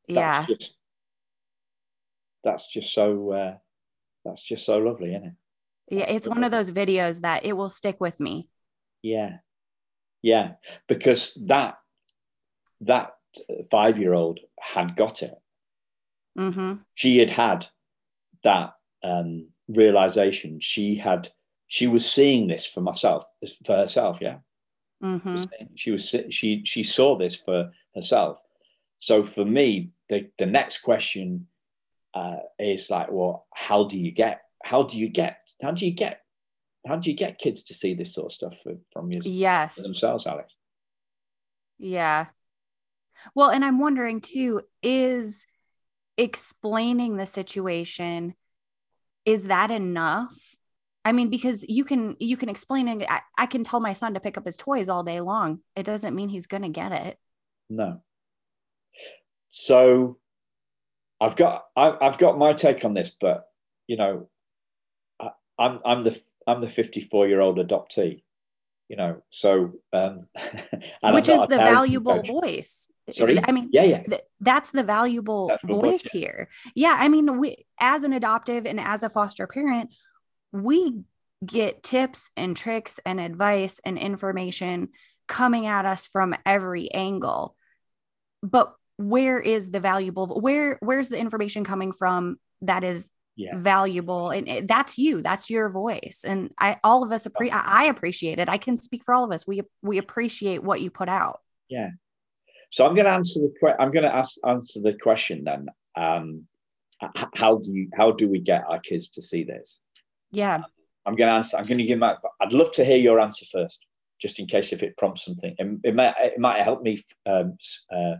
[0.08, 0.46] Yeah.
[0.46, 0.76] Just,
[2.44, 3.54] that's just so uh,
[4.24, 5.34] that's just so lovely, isn't it?
[5.90, 8.48] That's yeah, it's one of those videos that it will stick with me.
[9.02, 9.38] Yeah.
[10.22, 10.52] Yeah.
[10.88, 11.78] Because that
[12.82, 13.12] that
[13.70, 15.34] five year old had got it.
[16.38, 16.74] Mm-hmm.
[16.94, 17.66] She had had
[18.44, 20.60] that um, realization.
[20.60, 21.30] She had
[21.66, 23.26] she was seeing this for myself
[23.64, 24.18] for herself.
[24.20, 24.38] Yeah.
[25.02, 25.44] Mm-hmm.
[25.74, 28.40] She was she she saw this for herself.
[29.02, 31.48] So for me, the the next question
[32.14, 35.90] uh, is like, well, how do you get how do you get how do you
[35.90, 36.20] get
[36.86, 39.74] how do you get kids to see this sort of stuff for, from you yes
[39.74, 40.54] themselves, Alex?
[41.80, 42.26] Yeah.
[43.34, 45.46] Well, and I'm wondering too, is
[46.16, 48.34] explaining the situation
[49.24, 50.36] is that enough
[51.04, 53.04] I mean, because you can you can explain it.
[53.10, 55.58] I, I, can tell my son to pick up his toys all day long.
[55.74, 57.18] It doesn't mean he's going to get it.
[57.68, 58.00] No.
[59.54, 60.16] So,
[61.20, 63.44] I've got I, have got my take on this, but
[63.86, 64.28] you know,
[65.20, 68.22] I, I'm I'm the I'm the 54 year old adoptee.
[68.88, 70.26] You know, so um,
[71.12, 72.28] which is the valuable coach.
[72.28, 72.88] voice.
[73.10, 76.20] Sorry, I mean, yeah, yeah, th- that's the valuable that's voice, voice yeah.
[76.20, 76.48] here.
[76.74, 79.90] Yeah, I mean, we as an adoptive and as a foster parent,
[80.50, 81.02] we
[81.44, 84.88] get tips and tricks and advice and information
[85.28, 87.54] coming at us from every angle.
[88.42, 93.56] but where is the valuable where where's the information coming from that is yeah.
[93.56, 94.30] valuable?
[94.30, 96.24] And it, that's you that's your voice.
[96.26, 98.48] And i all of us appreciate I, I appreciate it.
[98.48, 99.46] I can speak for all of us.
[99.46, 101.40] We we appreciate what you put out.
[101.68, 101.90] Yeah.
[102.70, 105.66] So i'm going to answer the que- i'm going to ask answer the question then.
[105.96, 106.46] Um
[107.34, 109.78] how do you how do we get our kids to see this?
[110.30, 110.62] Yeah.
[111.04, 113.44] I'm going to answer i'm going to give my i'd love to hear your answer
[113.50, 113.84] first
[114.22, 115.54] just in case if it prompts something.
[115.58, 117.58] It, it might it might help me um,
[117.94, 118.14] uh,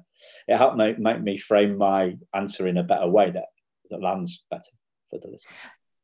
[0.49, 3.47] it helped me make me frame my answer in a better way that
[3.91, 4.73] that lands better
[5.09, 5.53] for the listener.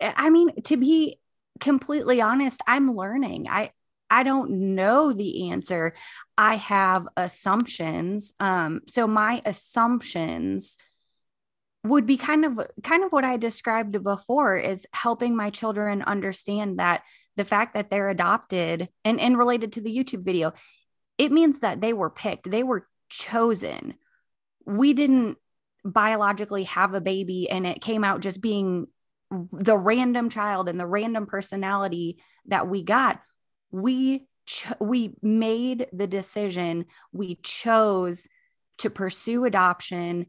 [0.00, 1.18] I mean, to be
[1.58, 3.48] completely honest, I'm learning.
[3.50, 3.72] I
[4.08, 5.92] I don't know the answer.
[6.38, 8.32] I have assumptions.
[8.40, 10.78] Um, so my assumptions
[11.84, 16.78] would be kind of kind of what I described before is helping my children understand
[16.78, 17.02] that
[17.38, 20.52] the fact that they're adopted and, and related to the YouTube video,
[21.16, 23.94] it means that they were picked, they were chosen.
[24.66, 25.38] We didn't
[25.84, 28.88] biologically have a baby and it came out just being
[29.52, 33.22] the random child and the random personality that we got.
[33.70, 38.28] We ch- we made the decision, we chose
[38.78, 40.26] to pursue adoption.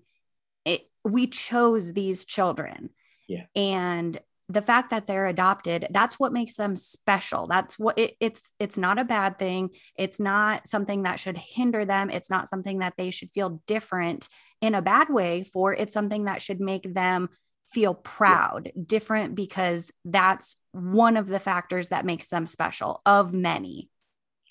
[0.64, 2.92] It, we chose these children.
[3.28, 3.46] Yeah.
[3.56, 7.48] And the fact that they're adopted that's what makes them special.
[7.48, 9.70] That's what it, it's it's not a bad thing.
[9.96, 12.10] It's not something that should hinder them.
[12.10, 14.28] It's not something that they should feel different
[14.62, 15.74] in a bad way for.
[15.74, 17.30] It's something that should make them
[17.72, 18.84] feel proud yeah.
[18.88, 23.90] different because that's one of the factors that makes them special of many.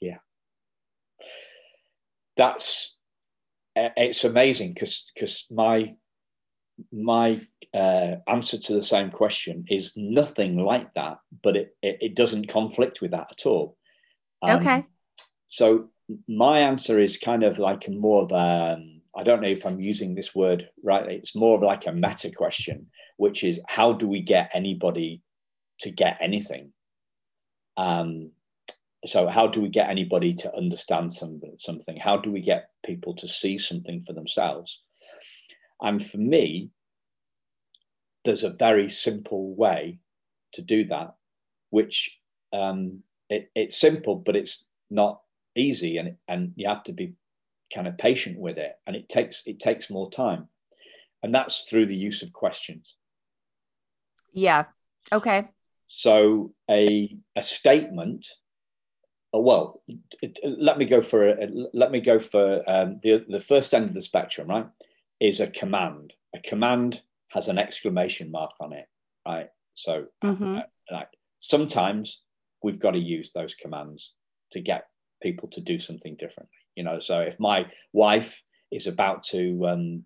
[0.00, 0.18] Yeah.
[2.36, 2.96] That's
[3.74, 5.96] it's amazing because because my
[6.92, 7.40] my
[7.74, 12.48] uh, answer to the same question is nothing like that, but it, it, it doesn't
[12.48, 13.76] conflict with that at all.
[14.42, 14.86] Um, okay.
[15.48, 15.90] So
[16.28, 19.80] my answer is kind of like more of a, um, I don't know if I'm
[19.80, 21.16] using this word rightly.
[21.16, 22.86] It's more of like a meta question,
[23.16, 25.22] which is how do we get anybody
[25.80, 26.72] to get anything?
[27.76, 28.32] Um,
[29.04, 31.96] so how do we get anybody to understand some, something?
[31.96, 34.82] How do we get people to see something for themselves?
[35.80, 36.70] And for me,
[38.24, 40.00] there's a very simple way
[40.52, 41.14] to do that,
[41.70, 42.18] which
[42.52, 45.20] um, it, it's simple, but it's not
[45.54, 47.14] easy, and and you have to be
[47.72, 50.48] kind of patient with it, and it takes it takes more time,
[51.22, 52.96] and that's through the use of questions.
[54.32, 54.64] Yeah.
[55.12, 55.48] Okay.
[55.86, 58.26] So a a statement.
[59.32, 59.82] Oh, well,
[60.42, 63.94] let me go for a, let me go for um, the the first end of
[63.94, 64.48] the spectrum.
[64.48, 64.66] Right,
[65.20, 66.12] is a command.
[66.34, 68.86] A command has an exclamation mark on it,
[69.26, 69.48] right?
[69.74, 70.58] So, mm-hmm.
[70.58, 72.22] uh, like sometimes
[72.62, 74.14] we've got to use those commands
[74.52, 74.86] to get
[75.22, 76.56] people to do something differently.
[76.76, 80.04] You know, so if my wife is about to, um,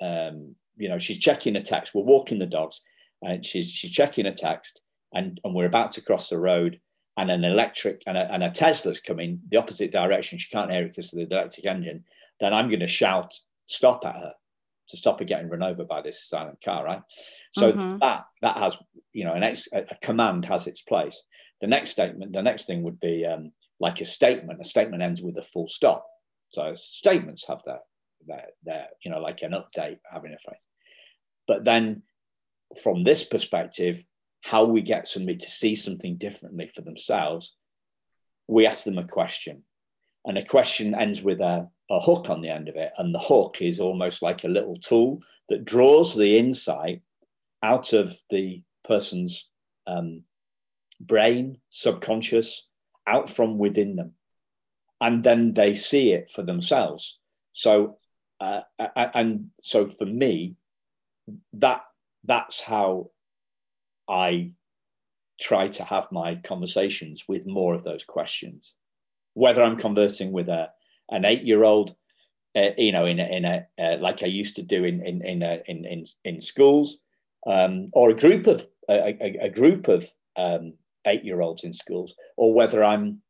[0.00, 2.80] um, you know, she's checking a text, we're walking the dogs,
[3.22, 4.80] and she's she's checking a text,
[5.12, 6.80] and and we're about to cross the road,
[7.16, 10.38] and an electric and a, and a Tesla's coming the opposite direction.
[10.38, 12.04] She can't hear it because of the electric engine.
[12.40, 13.34] Then I'm going to shout
[13.68, 14.32] stop at her
[14.88, 17.02] to stop her getting run over by this silent car, right?
[17.52, 17.98] So mm-hmm.
[17.98, 18.76] that that has
[19.12, 21.22] you know an ex, a command has its place.
[21.60, 24.60] The next statement, the next thing would be um, like a statement.
[24.60, 26.06] A statement ends with a full stop.
[26.50, 27.80] So statements have that
[28.26, 30.62] that that you know like an update having a phrase.
[31.46, 32.02] But then
[32.82, 34.02] from this perspective,
[34.42, 37.54] how we get somebody to see something differently for themselves,
[38.46, 39.64] we ask them a question,
[40.24, 42.92] and a question ends with a a hook on the end of it.
[42.98, 47.02] And the hook is almost like a little tool that draws the insight
[47.62, 49.48] out of the person's
[49.86, 50.22] um,
[51.00, 52.66] brain, subconscious,
[53.06, 54.12] out from within them.
[55.00, 57.18] And then they see it for themselves.
[57.52, 57.98] So,
[58.40, 58.60] uh,
[58.96, 60.56] and so for me,
[61.54, 61.82] that
[62.24, 63.10] that's how
[64.08, 64.52] I
[65.40, 68.74] try to have my conversations with more of those questions.
[69.34, 70.70] Whether I'm conversing with a
[71.10, 71.94] an eight year old,
[72.56, 75.24] uh, you know, in a, in a uh, like I used to do in in
[75.24, 76.98] in uh, in, in, in schools,
[77.46, 80.74] um, or a group of a, a, a group of um,
[81.06, 83.22] eight year olds in schools, or whether I'm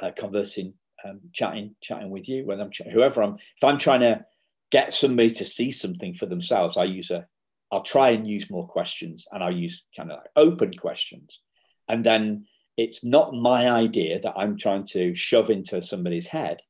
[0.00, 3.34] uh, conversing, um, chatting, chatting with you, when I'm ch- whoever I'm.
[3.34, 4.24] If I'm trying to
[4.70, 7.26] get somebody to see something for themselves, I use a.
[7.72, 11.40] I'll try and use more questions, and I'll use kind of like open questions,
[11.88, 16.60] and then it's not my idea that I'm trying to shove into somebody's head.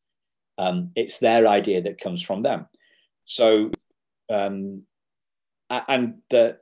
[0.59, 2.67] Um, it's their idea that comes from them.
[3.25, 3.71] So,
[4.31, 4.83] um,
[5.69, 6.59] and the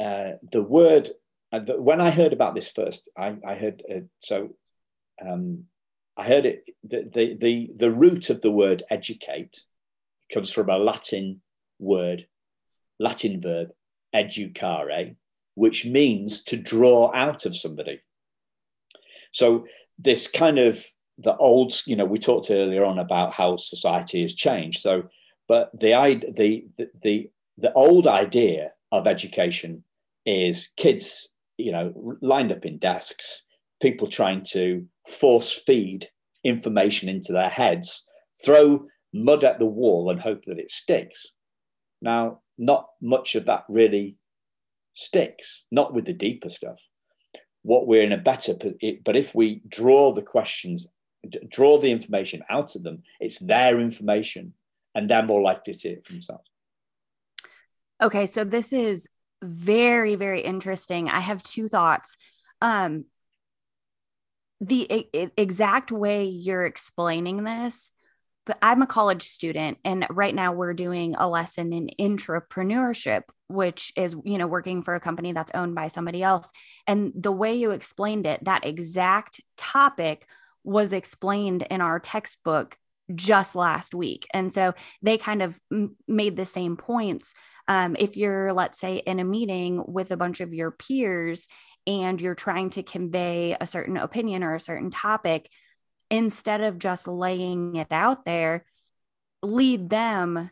[0.00, 1.10] uh, the word
[1.54, 4.56] uh, the, when I heard about this first, I, I heard uh, so
[5.24, 5.64] um,
[6.16, 9.62] I heard it the, the the the root of the word educate
[10.32, 11.42] comes from a Latin
[11.78, 12.26] word,
[12.98, 13.70] Latin verb,
[14.14, 15.14] educare,
[15.54, 18.00] which means to draw out of somebody.
[19.30, 19.66] So
[19.98, 20.84] this kind of
[21.18, 24.80] the old, you know, we talked earlier on about how society has changed.
[24.80, 25.04] So,
[25.48, 25.92] but the
[26.36, 26.66] the
[27.02, 29.84] the the, old idea of education
[30.26, 33.42] is kids, you know, lined up in desks,
[33.80, 36.08] people trying to force feed
[36.42, 38.04] information into their heads,
[38.44, 41.32] throw mud at the wall and hope that it sticks.
[42.02, 44.16] Now, not much of that really
[44.94, 46.80] sticks, not with the deeper stuff.
[47.62, 48.54] What we're in a better,
[49.04, 50.86] but if we draw the questions,
[51.48, 54.54] draw the information out of them, it's their information
[54.94, 56.48] and they're more likely to see it for themselves.
[58.02, 59.08] Okay, so this is
[59.42, 61.08] very, very interesting.
[61.08, 62.16] I have two thoughts.
[62.60, 63.06] Um,
[64.60, 67.92] the I- exact way you're explaining this
[68.46, 73.92] but I'm a college student and right now we're doing a lesson in entrepreneurship, which
[73.96, 76.50] is you know working for a company that's owned by somebody else
[76.86, 80.26] and the way you explained it that exact topic
[80.64, 82.76] was explained in our textbook
[83.14, 84.26] just last week.
[84.32, 84.72] And so
[85.02, 87.34] they kind of m- made the same points.
[87.68, 91.46] Um, if you're let's say in a meeting with a bunch of your peers
[91.86, 95.50] and you're trying to convey a certain opinion or a certain topic
[96.10, 98.64] instead of just laying it out there,
[99.42, 100.50] lead them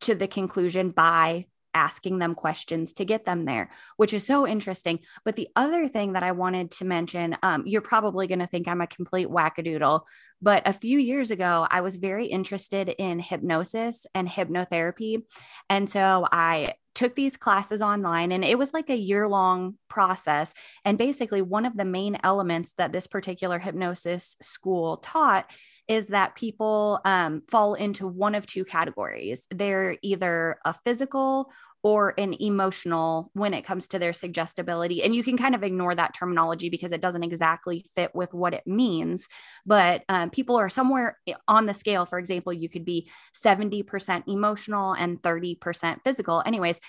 [0.00, 5.00] to the conclusion by asking them questions to get them there, which is so interesting.
[5.24, 8.68] But the other thing that I wanted to mention, um, you're probably going to think
[8.68, 10.02] I'm a complete wackadoodle,
[10.42, 15.24] but a few years ago, I was very interested in hypnosis and hypnotherapy.
[15.68, 20.54] And so I took these classes online and it was like a year long process.
[20.84, 25.50] And basically, one of the main elements that this particular hypnosis school taught
[25.88, 31.50] is that people um, fall into one of two categories they're either a physical
[31.82, 35.02] or an emotional when it comes to their suggestibility.
[35.02, 38.52] And you can kind of ignore that terminology because it doesn't exactly fit with what
[38.52, 39.28] it means.
[39.64, 42.04] But um, people are somewhere on the scale.
[42.04, 46.42] For example, you could be 70% emotional and 30% physical.
[46.44, 46.80] Anyways,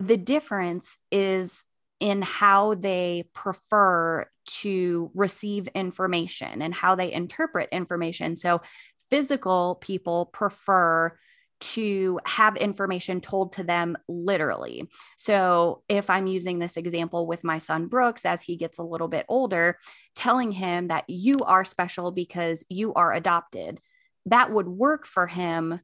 [0.00, 1.64] the difference is
[2.00, 8.36] in how they prefer to receive information and how they interpret information.
[8.36, 8.62] So,
[9.10, 11.16] physical people prefer
[11.60, 14.88] to have information told to them literally.
[15.16, 19.08] So, if I'm using this example with my son Brooks as he gets a little
[19.08, 19.78] bit older,
[20.14, 23.80] telling him that you are special because you are adopted,
[24.26, 25.80] that would work for him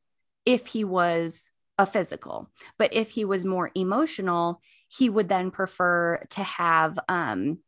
[0.46, 2.50] if he was a physical.
[2.78, 7.58] But if he was more emotional, he would then prefer to have um,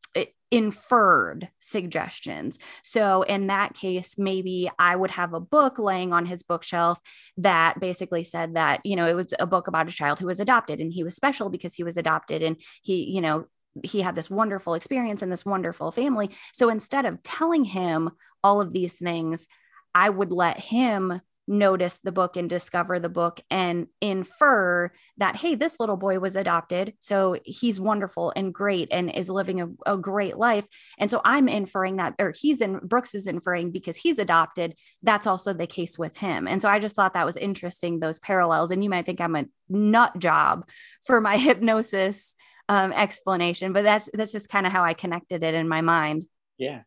[0.51, 2.59] inferred suggestions.
[2.83, 7.01] So, in that case, maybe I would have a book laying on his bookshelf
[7.39, 10.41] that basically said that, you know, it was a book about a child who was
[10.41, 13.47] adopted and he was special because he was adopted and he, you know,
[13.83, 16.31] he had this wonderful experience and this wonderful family.
[16.53, 18.11] So instead of telling him
[18.43, 19.49] all of these things,
[19.95, 25.55] I would let him notice the book and discover the book and infer that hey
[25.55, 26.95] this little boy was adopted.
[27.01, 30.67] So he's wonderful and great and is living a, a, great life.
[30.99, 35.27] And so i'm inferring that or he's in brooks is inferring because he's adopted that's
[35.27, 36.49] also the case with him.
[36.49, 38.71] And so i just thought that was interesting those parallels.
[38.71, 40.67] And you might think i'm a nut job
[41.05, 42.35] for my hypnosis
[42.69, 46.25] um, explanation but that's that's just kind of how i connected it in my mind.
[46.59, 46.83] Yeah.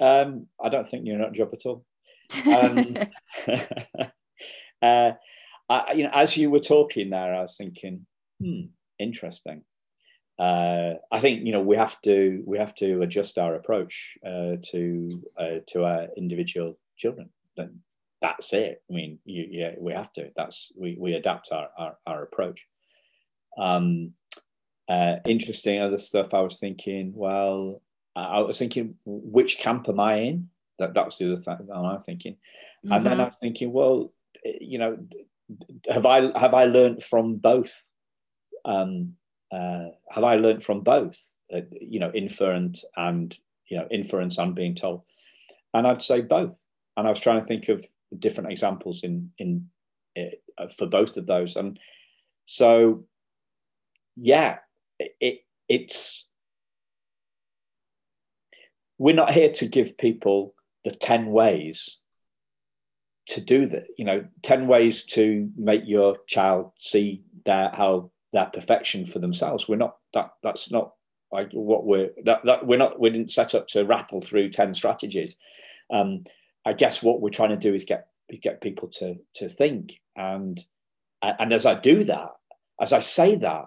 [0.00, 1.84] Um, i don't think you're not job at all
[2.46, 2.96] um,
[4.82, 5.12] uh,
[5.68, 8.06] I, you know, as you were talking there, I was thinking,
[8.40, 8.62] hmm,
[8.98, 9.62] interesting.
[10.38, 14.56] Uh, I think you know we have to we have to adjust our approach uh,
[14.70, 17.30] to uh, to our individual children.
[18.22, 18.82] That's it.
[18.90, 20.30] I mean, you, yeah, we have to.
[20.36, 22.66] That's we we adapt our our, our approach.
[23.58, 24.14] Um,
[24.88, 26.32] uh, interesting other stuff.
[26.32, 27.12] I was thinking.
[27.14, 27.82] Well,
[28.16, 30.48] I was thinking, which camp am I in?
[30.80, 32.34] That, that was the other thing I'm thinking.
[32.84, 32.92] Mm-hmm.
[32.92, 33.20] And then mm-hmm.
[33.22, 34.12] I'm thinking, well,
[34.44, 34.98] you know,
[35.88, 37.90] have I have I learned from both?
[38.64, 39.14] Um,
[39.52, 41.34] uh, have I learned from both?
[41.54, 43.36] Uh, you know, inference and
[43.68, 45.02] you know inference and being told.
[45.74, 46.58] And I'd say both.
[46.96, 47.86] And I was trying to think of
[48.18, 49.68] different examples in in
[50.16, 51.56] uh, for both of those.
[51.56, 51.78] And
[52.46, 53.04] so,
[54.16, 54.58] yeah,
[54.98, 56.26] it it's
[58.98, 60.54] we're not here to give people
[60.84, 61.98] the 10 ways
[63.26, 68.52] to do that you know 10 ways to make your child see that how that
[68.52, 70.92] perfection for themselves we're not that that's not
[71.32, 74.74] like what we're that, that we're not we didn't set up to rattle through 10
[74.74, 75.36] strategies
[75.92, 76.24] um,
[76.66, 80.00] i guess what we're trying to do is get get people to to think.
[80.16, 80.60] And
[81.22, 82.30] and as I do that,
[82.80, 83.66] as I say that,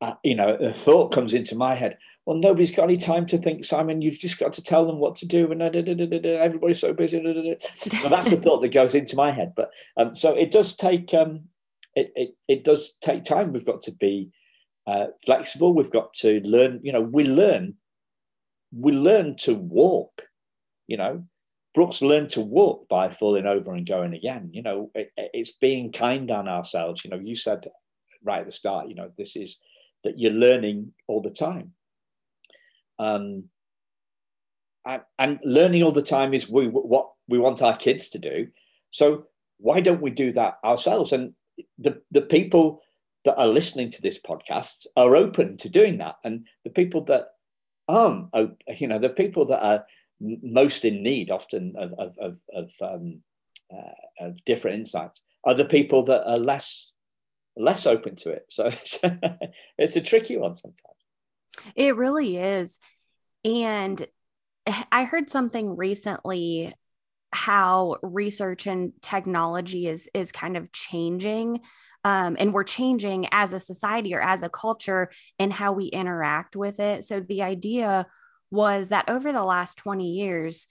[0.00, 1.98] uh, you know, a thought comes into my head.
[2.24, 4.00] Well, nobody's got any time to think, Simon.
[4.00, 7.18] You've just got to tell them what to do, and everybody's so busy.
[8.00, 9.54] So that's the thought that goes into my head.
[9.56, 11.48] But um, so it does take um,
[11.96, 13.52] it, it it does take time.
[13.52, 14.30] We've got to be
[14.86, 15.74] uh, flexible.
[15.74, 16.80] We've got to learn.
[16.84, 17.74] You know, we learn
[18.76, 20.22] we learn to walk.
[20.86, 21.24] You know,
[21.74, 24.50] Brooks learned to walk by falling over and going again.
[24.52, 27.04] You know, it, it's being kind on ourselves.
[27.04, 27.66] You know, you said
[28.22, 29.58] right at the start, you know, this is
[30.04, 31.72] that you're learning all the time.
[32.98, 33.44] Um,
[35.18, 38.48] and, learning all the time is we, what we want our kids to do.
[38.90, 39.26] So
[39.58, 41.12] why don't we do that ourselves?
[41.12, 41.34] And
[41.78, 42.82] the, the people
[43.24, 46.16] that are listening to this podcast are open to doing that.
[46.24, 47.28] And the people that
[47.88, 48.28] aren't,
[48.78, 49.84] you know, the people that are
[50.20, 53.22] most in need often of, of, of, of, um,
[53.72, 56.92] uh, of different insights are the people that are less
[57.56, 58.46] less open to it.
[58.48, 58.70] So
[59.78, 61.01] it's a tricky one sometimes.
[61.74, 62.78] It really is.
[63.44, 64.06] And
[64.92, 66.74] I heard something recently
[67.34, 71.60] how research and technology is is kind of changing
[72.04, 76.56] um, and we're changing as a society or as a culture and how we interact
[76.56, 78.06] with it so the idea
[78.52, 80.68] was that over the last 20 years,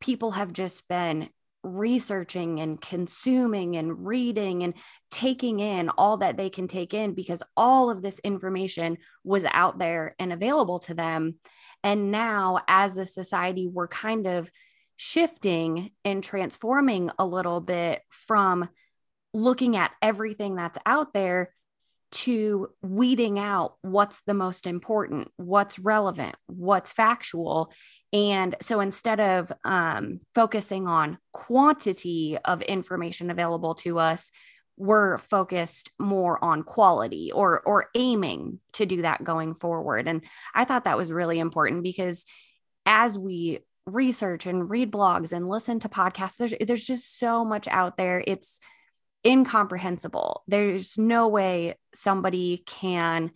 [0.00, 1.30] people have just been
[1.62, 4.74] researching and consuming and reading and
[5.10, 9.78] taking in all that they can take in because all of this information was out
[9.78, 11.34] there and available to them.
[11.82, 14.50] And now, as a society, we're kind of
[14.96, 18.68] shifting and transforming a little bit from
[19.32, 21.54] looking at everything that's out there
[22.12, 27.72] to weeding out what's the most important, what's relevant, what's factual.
[28.12, 34.30] And so instead of um, focusing on quantity of information available to us,
[34.76, 40.08] we're focused more on quality or or aiming to do that going forward.
[40.08, 42.24] And I thought that was really important because
[42.86, 47.68] as we research and read blogs and listen to podcasts, there's there's just so much
[47.68, 48.24] out there.
[48.26, 48.58] It's
[49.24, 50.42] incomprehensible.
[50.48, 53.32] There's no way somebody can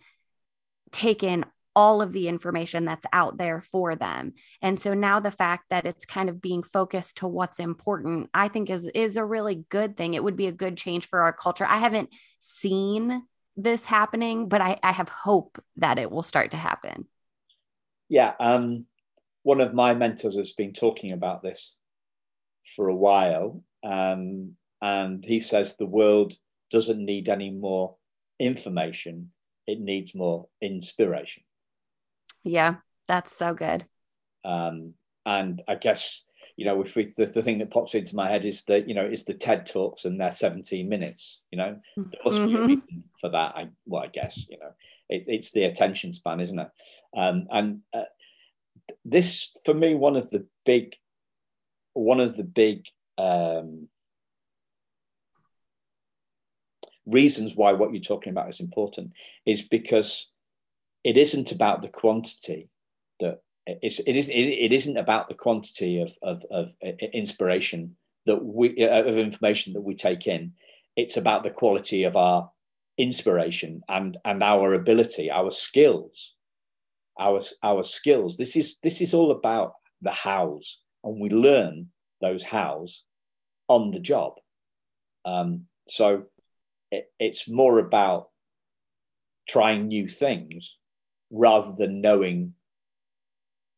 [0.91, 4.33] take in all of the information that's out there for them.
[4.61, 8.47] And so now the fact that it's kind of being focused to what's important, I
[8.47, 10.13] think is is a really good thing.
[10.13, 11.65] It would be a good change for our culture.
[11.65, 12.09] I haven't
[12.39, 13.23] seen
[13.57, 17.07] this happening, but I, I have hope that it will start to happen.
[18.07, 18.33] Yeah.
[18.39, 18.85] Um,
[19.43, 21.75] one of my mentors has been talking about this
[22.75, 23.61] for a while.
[23.83, 26.33] Um, and he says the world
[26.71, 27.95] doesn't need any more
[28.39, 29.31] information,
[29.67, 31.43] it needs more inspiration.
[32.43, 32.75] Yeah,
[33.07, 33.85] that's so good.
[34.43, 34.93] Um,
[35.25, 36.23] and I guess,
[36.55, 38.93] you know, if we, the, the thing that pops into my head is that, you
[38.93, 42.47] know, is the TED Talks and they're 17 minutes, you know, there must mm-hmm.
[42.47, 42.67] be a mm-hmm.
[42.67, 43.55] reason for that.
[43.55, 44.71] I, well, I guess, you know,
[45.09, 46.69] it, it's the attention span, isn't it?
[47.15, 48.03] Um, and uh,
[49.03, 50.95] this, for me, one of the big,
[51.93, 52.85] one of the big
[53.17, 53.87] um,
[57.05, 59.11] reasons why what you're talking about is important
[59.45, 60.27] is because
[61.03, 62.69] it isn't about the quantity
[63.19, 66.69] that it's, it, is, it, isn't about the quantity of, of, of
[67.13, 67.95] inspiration
[68.25, 70.53] that we uh, of information that we take in.
[70.95, 72.49] It's about the quality of our
[72.97, 76.33] inspiration and and our ability our skills
[77.19, 78.37] our our skills.
[78.37, 81.89] This is this is all about the hows and we learn
[82.21, 83.03] those hows
[83.67, 84.33] on the job.
[85.25, 86.25] Um, so
[86.95, 88.29] it, it's more about
[89.47, 90.77] trying new things
[91.31, 92.53] rather than knowing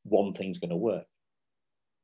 [0.03, 1.05] one thing's going to work.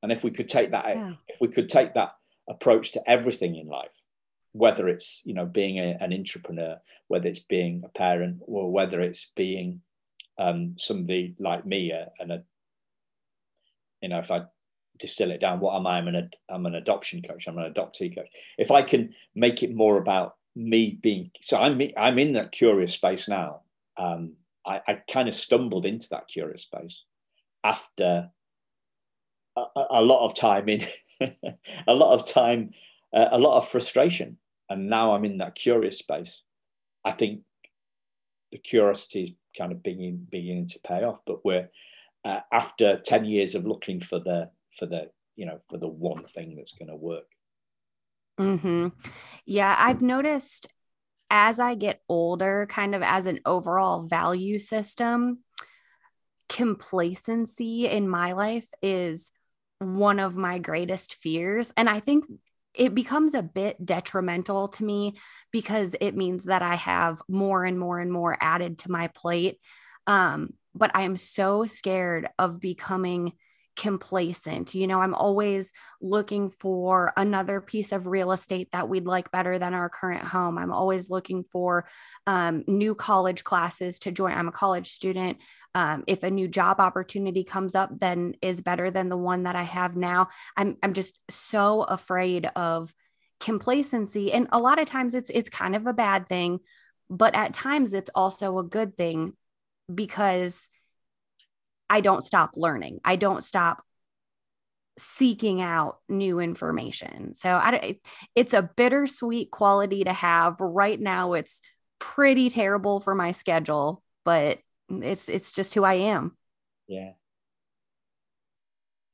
[0.02, 1.14] And if we could take that, yeah.
[1.28, 2.16] if we could take that
[2.50, 3.92] approach to everything in life,
[4.52, 9.02] whether it's you know being a, an entrepreneur, whether it's being a parent, or whether
[9.02, 9.82] it's being
[10.38, 12.44] um, somebody like me, uh, and a
[14.02, 14.44] you know if I
[15.00, 15.98] distill it down, what am I?
[15.98, 17.48] I'm an I'm an adoption coach.
[17.48, 18.28] I'm an adoptee coach.
[18.58, 22.94] If I can make it more about me being so I'm I'm in that curious
[22.94, 23.62] space now.
[23.98, 24.34] Um,
[24.66, 27.04] I, I kind of stumbled into that curious space
[27.64, 28.30] after
[29.56, 30.82] a, a lot of time in
[31.88, 32.72] a lot of time,
[33.14, 34.38] uh, a lot of frustration,
[34.70, 36.44] and now I'm in that curious space.
[37.06, 37.42] I think
[38.52, 41.70] the curiosity is kind of beginning beginning to pay off, but we're
[42.26, 46.26] uh, after ten years of looking for the for the you know for the one
[46.26, 47.26] thing that's going to work
[48.40, 48.88] Mm-hmm.
[49.46, 50.68] Yeah, I've noticed
[51.30, 55.40] as I get older, kind of as an overall value system,
[56.50, 59.32] complacency in my life is
[59.80, 61.74] one of my greatest fears.
[61.76, 62.26] And I think
[62.76, 65.16] it becomes a bit detrimental to me
[65.52, 69.60] because it means that I have more and more and more added to my plate.
[70.08, 73.34] Um, but I am so scared of becoming
[73.76, 74.76] complacent.
[74.76, 75.72] You know, I'm always
[76.02, 80.58] looking for another piece of real estate that we'd like better than our current home.
[80.58, 81.88] I'm always looking for
[82.28, 84.34] um, new college classes to join.
[84.34, 85.38] I'm a college student.
[85.76, 89.56] Um, if a new job opportunity comes up, then is better than the one that
[89.56, 90.30] I have now.
[90.56, 92.94] I'm I'm just so afraid of
[93.40, 96.60] complacency, and a lot of times it's it's kind of a bad thing,
[97.10, 99.34] but at times it's also a good thing
[99.94, 100.70] because
[101.90, 103.00] I don't stop learning.
[103.04, 103.84] I don't stop
[104.98, 107.36] seeking out new information.
[107.36, 108.00] So I
[108.36, 110.60] it's a bittersweet quality to have.
[110.60, 111.62] Right now it's
[112.00, 114.60] pretty terrible for my schedule, but
[114.90, 116.38] it's it's just who I am.
[116.88, 117.12] Yeah.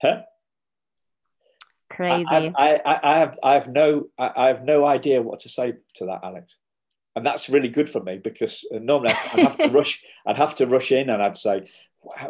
[0.02, 0.22] Huh?
[1.90, 2.26] Crazy.
[2.30, 2.54] I,
[2.86, 6.22] I, I, have I have no I have no idea what to say to that,
[6.24, 6.56] Alex,
[7.16, 10.02] and that's really good for me because uh, normally I'd have to rush.
[10.26, 11.68] I'd have to rush in and I'd say,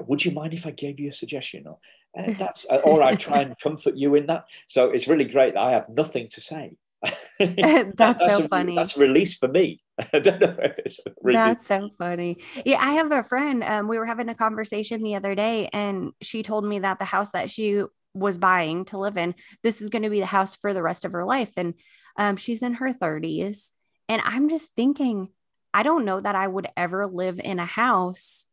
[0.08, 1.68] would you mind if I gave you a suggestion?
[1.68, 1.78] Or
[2.18, 4.46] uh, that's, uh, or I try and comfort you in that.
[4.68, 6.78] So it's really great that I have nothing to say.
[7.40, 8.76] that's, that's, so a, funny.
[8.76, 9.80] That's release for me.
[10.14, 12.38] I don't know if it's really That's so funny.
[12.66, 13.64] Yeah, I have a friend.
[13.64, 17.06] Um, we were having a conversation the other day, and she told me that the
[17.06, 20.56] house that she was buying to live in, this is going to be the house
[20.56, 21.54] for the rest of her life.
[21.56, 21.76] And
[22.18, 23.70] um, she's in her 30s.
[24.10, 25.30] And I'm just thinking,
[25.74, 28.46] I don't know that I would ever live in a house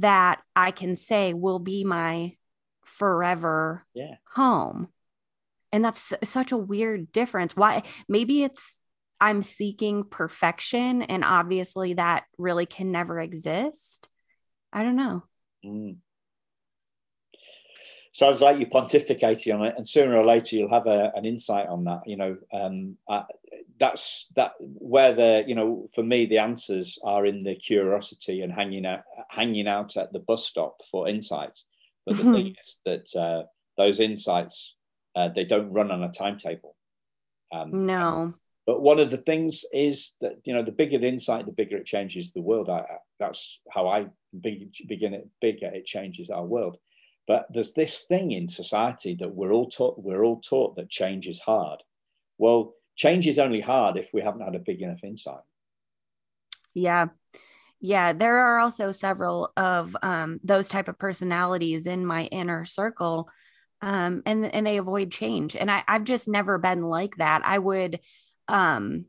[0.00, 2.36] that I can say will be my
[2.84, 4.16] forever yeah.
[4.34, 4.88] home.
[5.72, 7.54] And that's such a weird difference.
[7.54, 7.82] Why?
[8.08, 8.80] Maybe it's
[9.20, 14.08] I'm seeking perfection, and obviously that really can never exist.
[14.72, 15.24] I don't know.
[15.64, 15.96] Mm.
[18.12, 21.66] Sounds like you're pontificating on it, and sooner or later you'll have a, an insight
[21.68, 22.00] on that.
[22.06, 23.22] You know, um, uh,
[23.78, 28.52] that's that where the you know for me the answers are in the curiosity and
[28.52, 29.00] hanging out
[29.30, 31.64] hanging out at the bus stop for insights.
[32.06, 33.42] But the thing is that uh,
[33.76, 34.76] those insights
[35.14, 36.74] uh, they don't run on a timetable.
[37.50, 38.34] Um, no.
[38.66, 41.76] but one of the things is that you know the bigger the insight the bigger
[41.76, 42.68] it changes the world.
[42.68, 42.84] I,
[43.18, 44.06] that's how i
[44.40, 46.76] begin it bigger it changes our world.
[47.26, 51.28] But there's this thing in society that we're all taught we're all taught that change
[51.28, 51.82] is hard.
[52.38, 55.40] Well change is only hard if we haven't had a big enough insight.
[56.74, 57.06] Yeah.
[57.80, 63.30] Yeah, there are also several of um, those type of personalities in my inner circle,
[63.80, 65.54] um, and and they avoid change.
[65.54, 67.42] And I, I've just never been like that.
[67.44, 68.00] I would
[68.48, 69.04] um,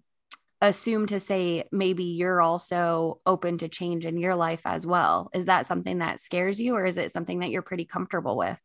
[0.62, 5.32] assume to say maybe you're also open to change in your life as well.
[5.34, 8.62] Is that something that scares you, or is it something that you're pretty comfortable with?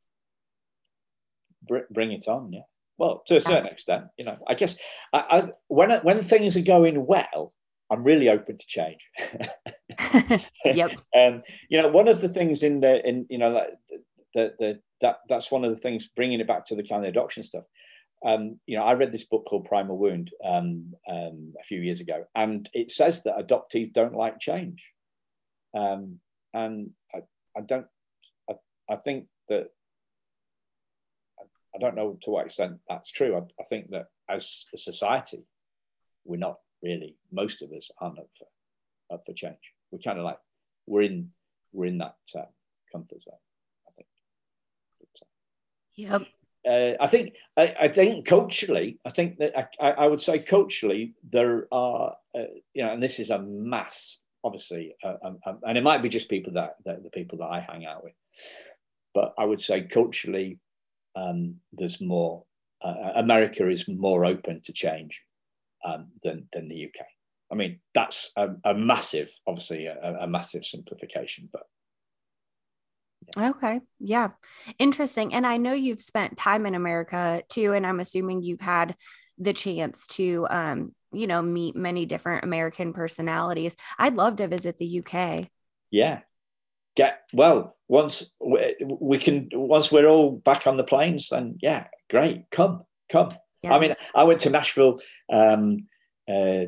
[1.66, 2.68] Bring it on, yeah.
[2.96, 4.76] Well, to a certain extent, you know, I guess
[5.12, 7.52] I, I, when when things are going well,
[7.90, 9.08] I'm really open to change.
[10.64, 10.92] yep.
[11.14, 13.70] And um, you know, one of the things in the in you know that
[14.34, 17.08] the, the, that that's one of the things bringing it back to the kind of
[17.08, 17.64] adoption stuff.
[18.24, 22.00] Um, you know, I read this book called Primal Wound um, um, a few years
[22.00, 24.82] ago, and it says that adoptees don't like change.
[25.76, 26.20] Um,
[26.54, 27.18] and I,
[27.56, 27.86] I don't,
[28.48, 28.54] I,
[28.88, 29.66] I think that
[31.74, 33.36] I don't know to what extent that's true.
[33.36, 35.44] I, I think that as a society,
[36.24, 37.16] we're not really.
[37.32, 39.72] Most of us aren't up for up for change.
[39.90, 40.38] We're kind of like
[40.86, 41.30] we're in
[41.72, 42.42] we're in that uh,
[42.92, 43.34] comfort zone.
[43.88, 44.08] I think.
[45.00, 45.28] But,
[45.96, 46.22] yep.
[46.66, 51.12] Uh, I think I, I, think culturally, I think that I, I would say culturally
[51.28, 55.78] there are uh, you know, and this is a mass, obviously, uh, um, um, and
[55.78, 58.14] it might be just people that, that the people that I hang out with,
[59.14, 60.58] but I would say culturally
[61.16, 62.44] um, there's more.
[62.82, 65.22] Uh, America is more open to change
[65.84, 67.06] um, than than the UK.
[67.50, 71.62] I mean, that's a, a massive, obviously, a, a, massive simplification, but.
[73.36, 73.50] Yeah.
[73.50, 73.80] Okay.
[74.00, 74.30] Yeah.
[74.78, 75.34] Interesting.
[75.34, 77.72] And I know you've spent time in America too.
[77.72, 78.96] And I'm assuming you've had
[79.38, 83.76] the chance to, um, you know, meet many different American personalities.
[83.98, 85.48] I'd love to visit the UK.
[85.90, 86.20] Yeah
[86.96, 91.86] get well once we, we can once we're all back on the planes then yeah
[92.10, 93.34] great come come.
[93.62, 93.72] Yes.
[93.72, 95.00] i mean i went to nashville
[95.32, 95.86] um
[96.28, 96.64] uh,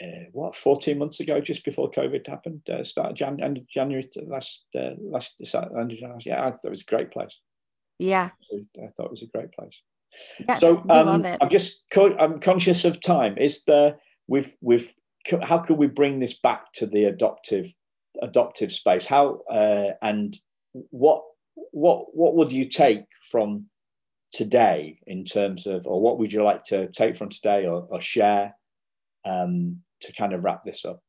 [0.00, 4.08] uh, what 14 months ago just before covid happened uh, started Jan- end of january
[4.26, 7.38] last uh, last yeah i thought it was a great place.
[7.98, 8.30] Yeah.
[8.52, 9.82] I thought it was a great place.
[10.38, 13.36] Yeah, so um, i'm just co- i'm conscious of time.
[13.36, 13.96] Is there
[14.26, 14.94] we've we've
[15.42, 17.70] how could we bring this back to the adoptive
[18.20, 20.36] adoptive space how uh, and
[20.90, 21.22] what
[21.72, 23.66] what what would you take from
[24.32, 28.00] today in terms of, or what would you like to take from today or, or
[28.00, 28.54] share
[29.24, 31.00] um, to kind of wrap this up?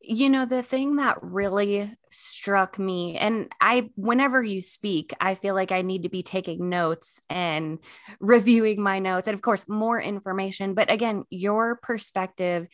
[0.00, 5.54] You know, the thing that really struck me, and I, whenever you speak, I feel
[5.54, 7.78] like I need to be taking notes and
[8.20, 10.74] reviewing my notes, and of course, more information.
[10.74, 12.68] But again, your perspective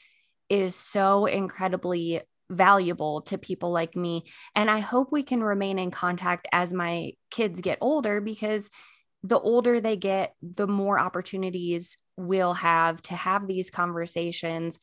[0.51, 4.25] is so incredibly valuable to people like me.
[4.55, 8.71] And I hope we can remain in contact as my kids get older because
[9.23, 14.79] the older they get, the more opportunities we'll have to have these conversations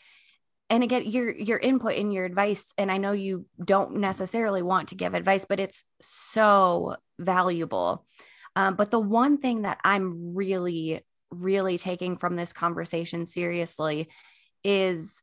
[0.72, 4.88] and again your your input and your advice and i know you don't necessarily want
[4.88, 8.06] to give advice but it's so valuable
[8.56, 14.10] um, but the one thing that i'm really really taking from this conversation seriously
[14.64, 15.22] is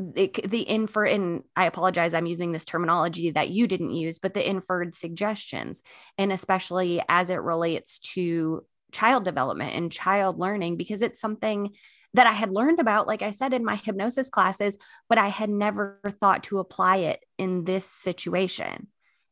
[0.00, 4.34] the, the infer and i apologize i'm using this terminology that you didn't use but
[4.34, 5.82] the inferred suggestions
[6.16, 11.70] and especially as it relates to child development and child learning because it's something
[12.14, 14.78] that I had learned about, like I said in my hypnosis classes,
[15.08, 18.88] but I had never thought to apply it in this situation.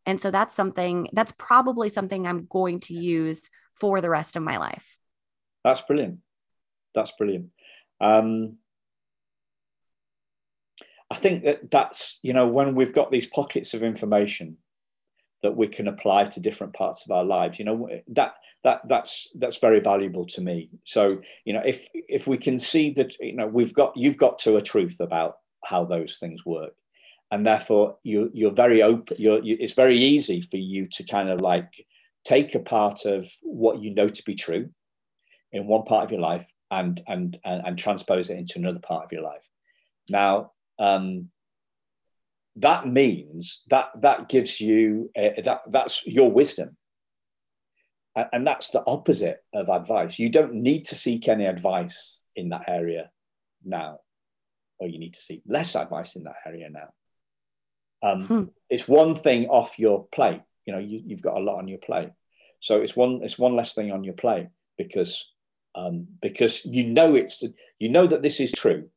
[0.07, 4.43] And so that's something that's probably something I'm going to use for the rest of
[4.43, 4.97] my life.
[5.65, 6.21] That's brilliant.
[6.95, 7.51] That's brilliant.
[8.01, 8.59] Um,
[11.11, 14.59] I think that that's, you know, when we've got these pockets of information
[15.43, 18.35] that we can apply to different parts of our lives, you know, that
[18.65, 20.69] that that's that's very valuable to me.
[20.85, 24.39] So you know if if we can see that you know we've got you've got
[24.41, 26.75] to a truth about how those things work.
[27.31, 31.29] And therefore you you're very open you're you, it's very easy for you to kind
[31.29, 31.87] of like
[32.25, 34.69] take a part of what you know to be true
[35.53, 39.05] in one part of your life and and and, and transpose it into another part
[39.05, 39.47] of your life.
[40.09, 41.31] Now um
[42.57, 46.77] that means that that gives you uh, that that's your wisdom
[48.33, 50.19] and that's the opposite of advice.
[50.19, 53.11] You don't need to seek any advice in that area
[53.65, 54.01] now,
[54.79, 56.89] or you need to seek less advice in that area now.
[58.03, 58.45] Um, hmm.
[58.71, 60.43] It's one thing off your plate.
[60.67, 62.11] You know, you, have got a lot on your plate,
[62.61, 65.27] so it's one it's one less thing on your plate because
[65.75, 67.43] um, because you know it's
[67.79, 68.89] you know that this is true.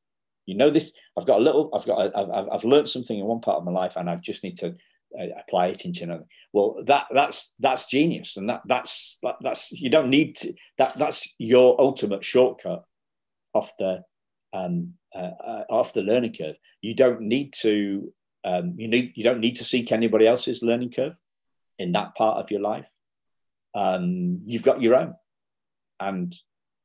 [0.45, 0.91] You know this.
[1.17, 1.69] I've got a little.
[1.73, 1.99] I've got.
[1.99, 4.57] A, I've, I've learned something in one part of my life, and I just need
[4.57, 4.75] to
[5.19, 6.25] uh, apply it into another.
[6.53, 10.53] Well, that that's that's genius, and that that's that, that's you don't need to.
[10.77, 12.83] That that's your ultimate shortcut
[13.53, 14.03] off the
[14.53, 16.55] um, uh, uh, off the learning curve.
[16.81, 18.13] You don't need to.
[18.43, 21.15] Um, you need you don't need to seek anybody else's learning curve
[21.77, 22.89] in that part of your life.
[23.75, 25.13] Um, you've got your own,
[25.99, 26.35] and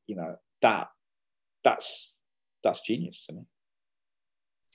[0.06, 0.88] you know that
[1.64, 2.12] that's
[2.66, 3.42] that's genius to me.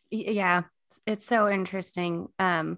[0.09, 0.63] Yeah,
[1.05, 2.27] it's so interesting.
[2.39, 2.77] Um,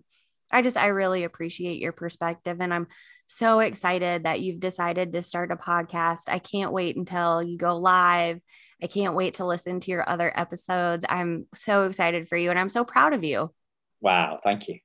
[0.51, 2.57] I just, I really appreciate your perspective.
[2.59, 2.88] And I'm
[3.28, 6.24] so excited that you've decided to start a podcast.
[6.28, 8.39] I can't wait until you go live.
[8.82, 11.05] I can't wait to listen to your other episodes.
[11.09, 13.51] I'm so excited for you and I'm so proud of you.
[14.01, 14.38] Wow.
[14.43, 14.80] Thank you.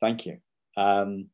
[0.00, 0.38] Thank you.
[0.76, 1.28] Um,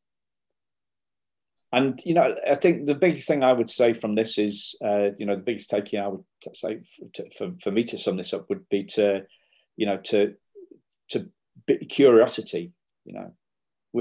[1.73, 5.09] and you know, I think the biggest thing I would say from this is, uh,
[5.17, 8.17] you know, the biggest takeaway I would say for, to, for, for me to sum
[8.17, 9.25] this up would be to,
[9.77, 10.35] you know, to
[11.09, 11.31] to
[11.89, 12.73] curiosity.
[13.05, 13.33] You know,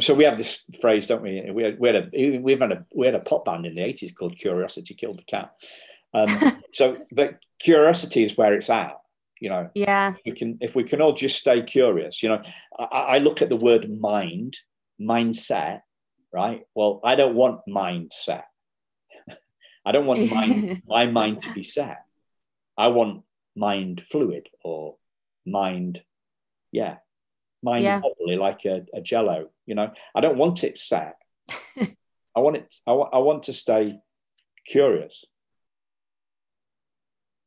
[0.01, 1.49] so we have this phrase, don't we?
[1.53, 3.83] We had, we had a we had a we had a pop band in the
[3.83, 5.53] eighties called Curiosity Killed the Cat.
[6.13, 8.97] Um, so, but curiosity is where it's at.
[9.41, 10.15] You know, yeah.
[10.27, 12.23] We can if we can all just stay curious.
[12.23, 12.43] You know,
[12.79, 14.59] I, I look at the word mind,
[15.01, 15.81] mindset,
[16.33, 16.63] right?
[16.75, 18.45] Well, I don't want mindset.
[19.85, 22.05] I don't want mind, my mind to be set.
[22.77, 23.23] I want
[23.57, 24.97] mind fluid or
[25.47, 26.03] mind,
[26.73, 26.97] yeah,
[27.63, 28.01] mind yeah.
[28.03, 29.51] wobbly like a, a jello.
[29.67, 31.17] You know, I don't want it set.
[31.79, 32.75] I want it.
[32.87, 33.99] I, I want to stay
[34.67, 35.25] curious.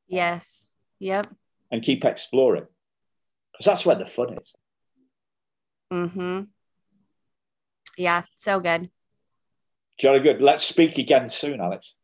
[0.07, 0.67] Yes.
[0.99, 1.33] Yep.
[1.71, 2.67] And keep exploring,
[3.51, 4.53] because that's where the fun is.
[5.91, 6.41] Mm hmm.
[7.97, 8.23] Yeah.
[8.35, 8.89] So good.
[9.97, 10.41] Jolly good.
[10.41, 11.95] Let's speak again soon, Alex.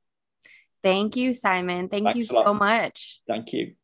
[0.83, 1.89] Thank you, Simon.
[1.89, 3.21] Thank Thanks you so much.
[3.27, 3.75] Thank you.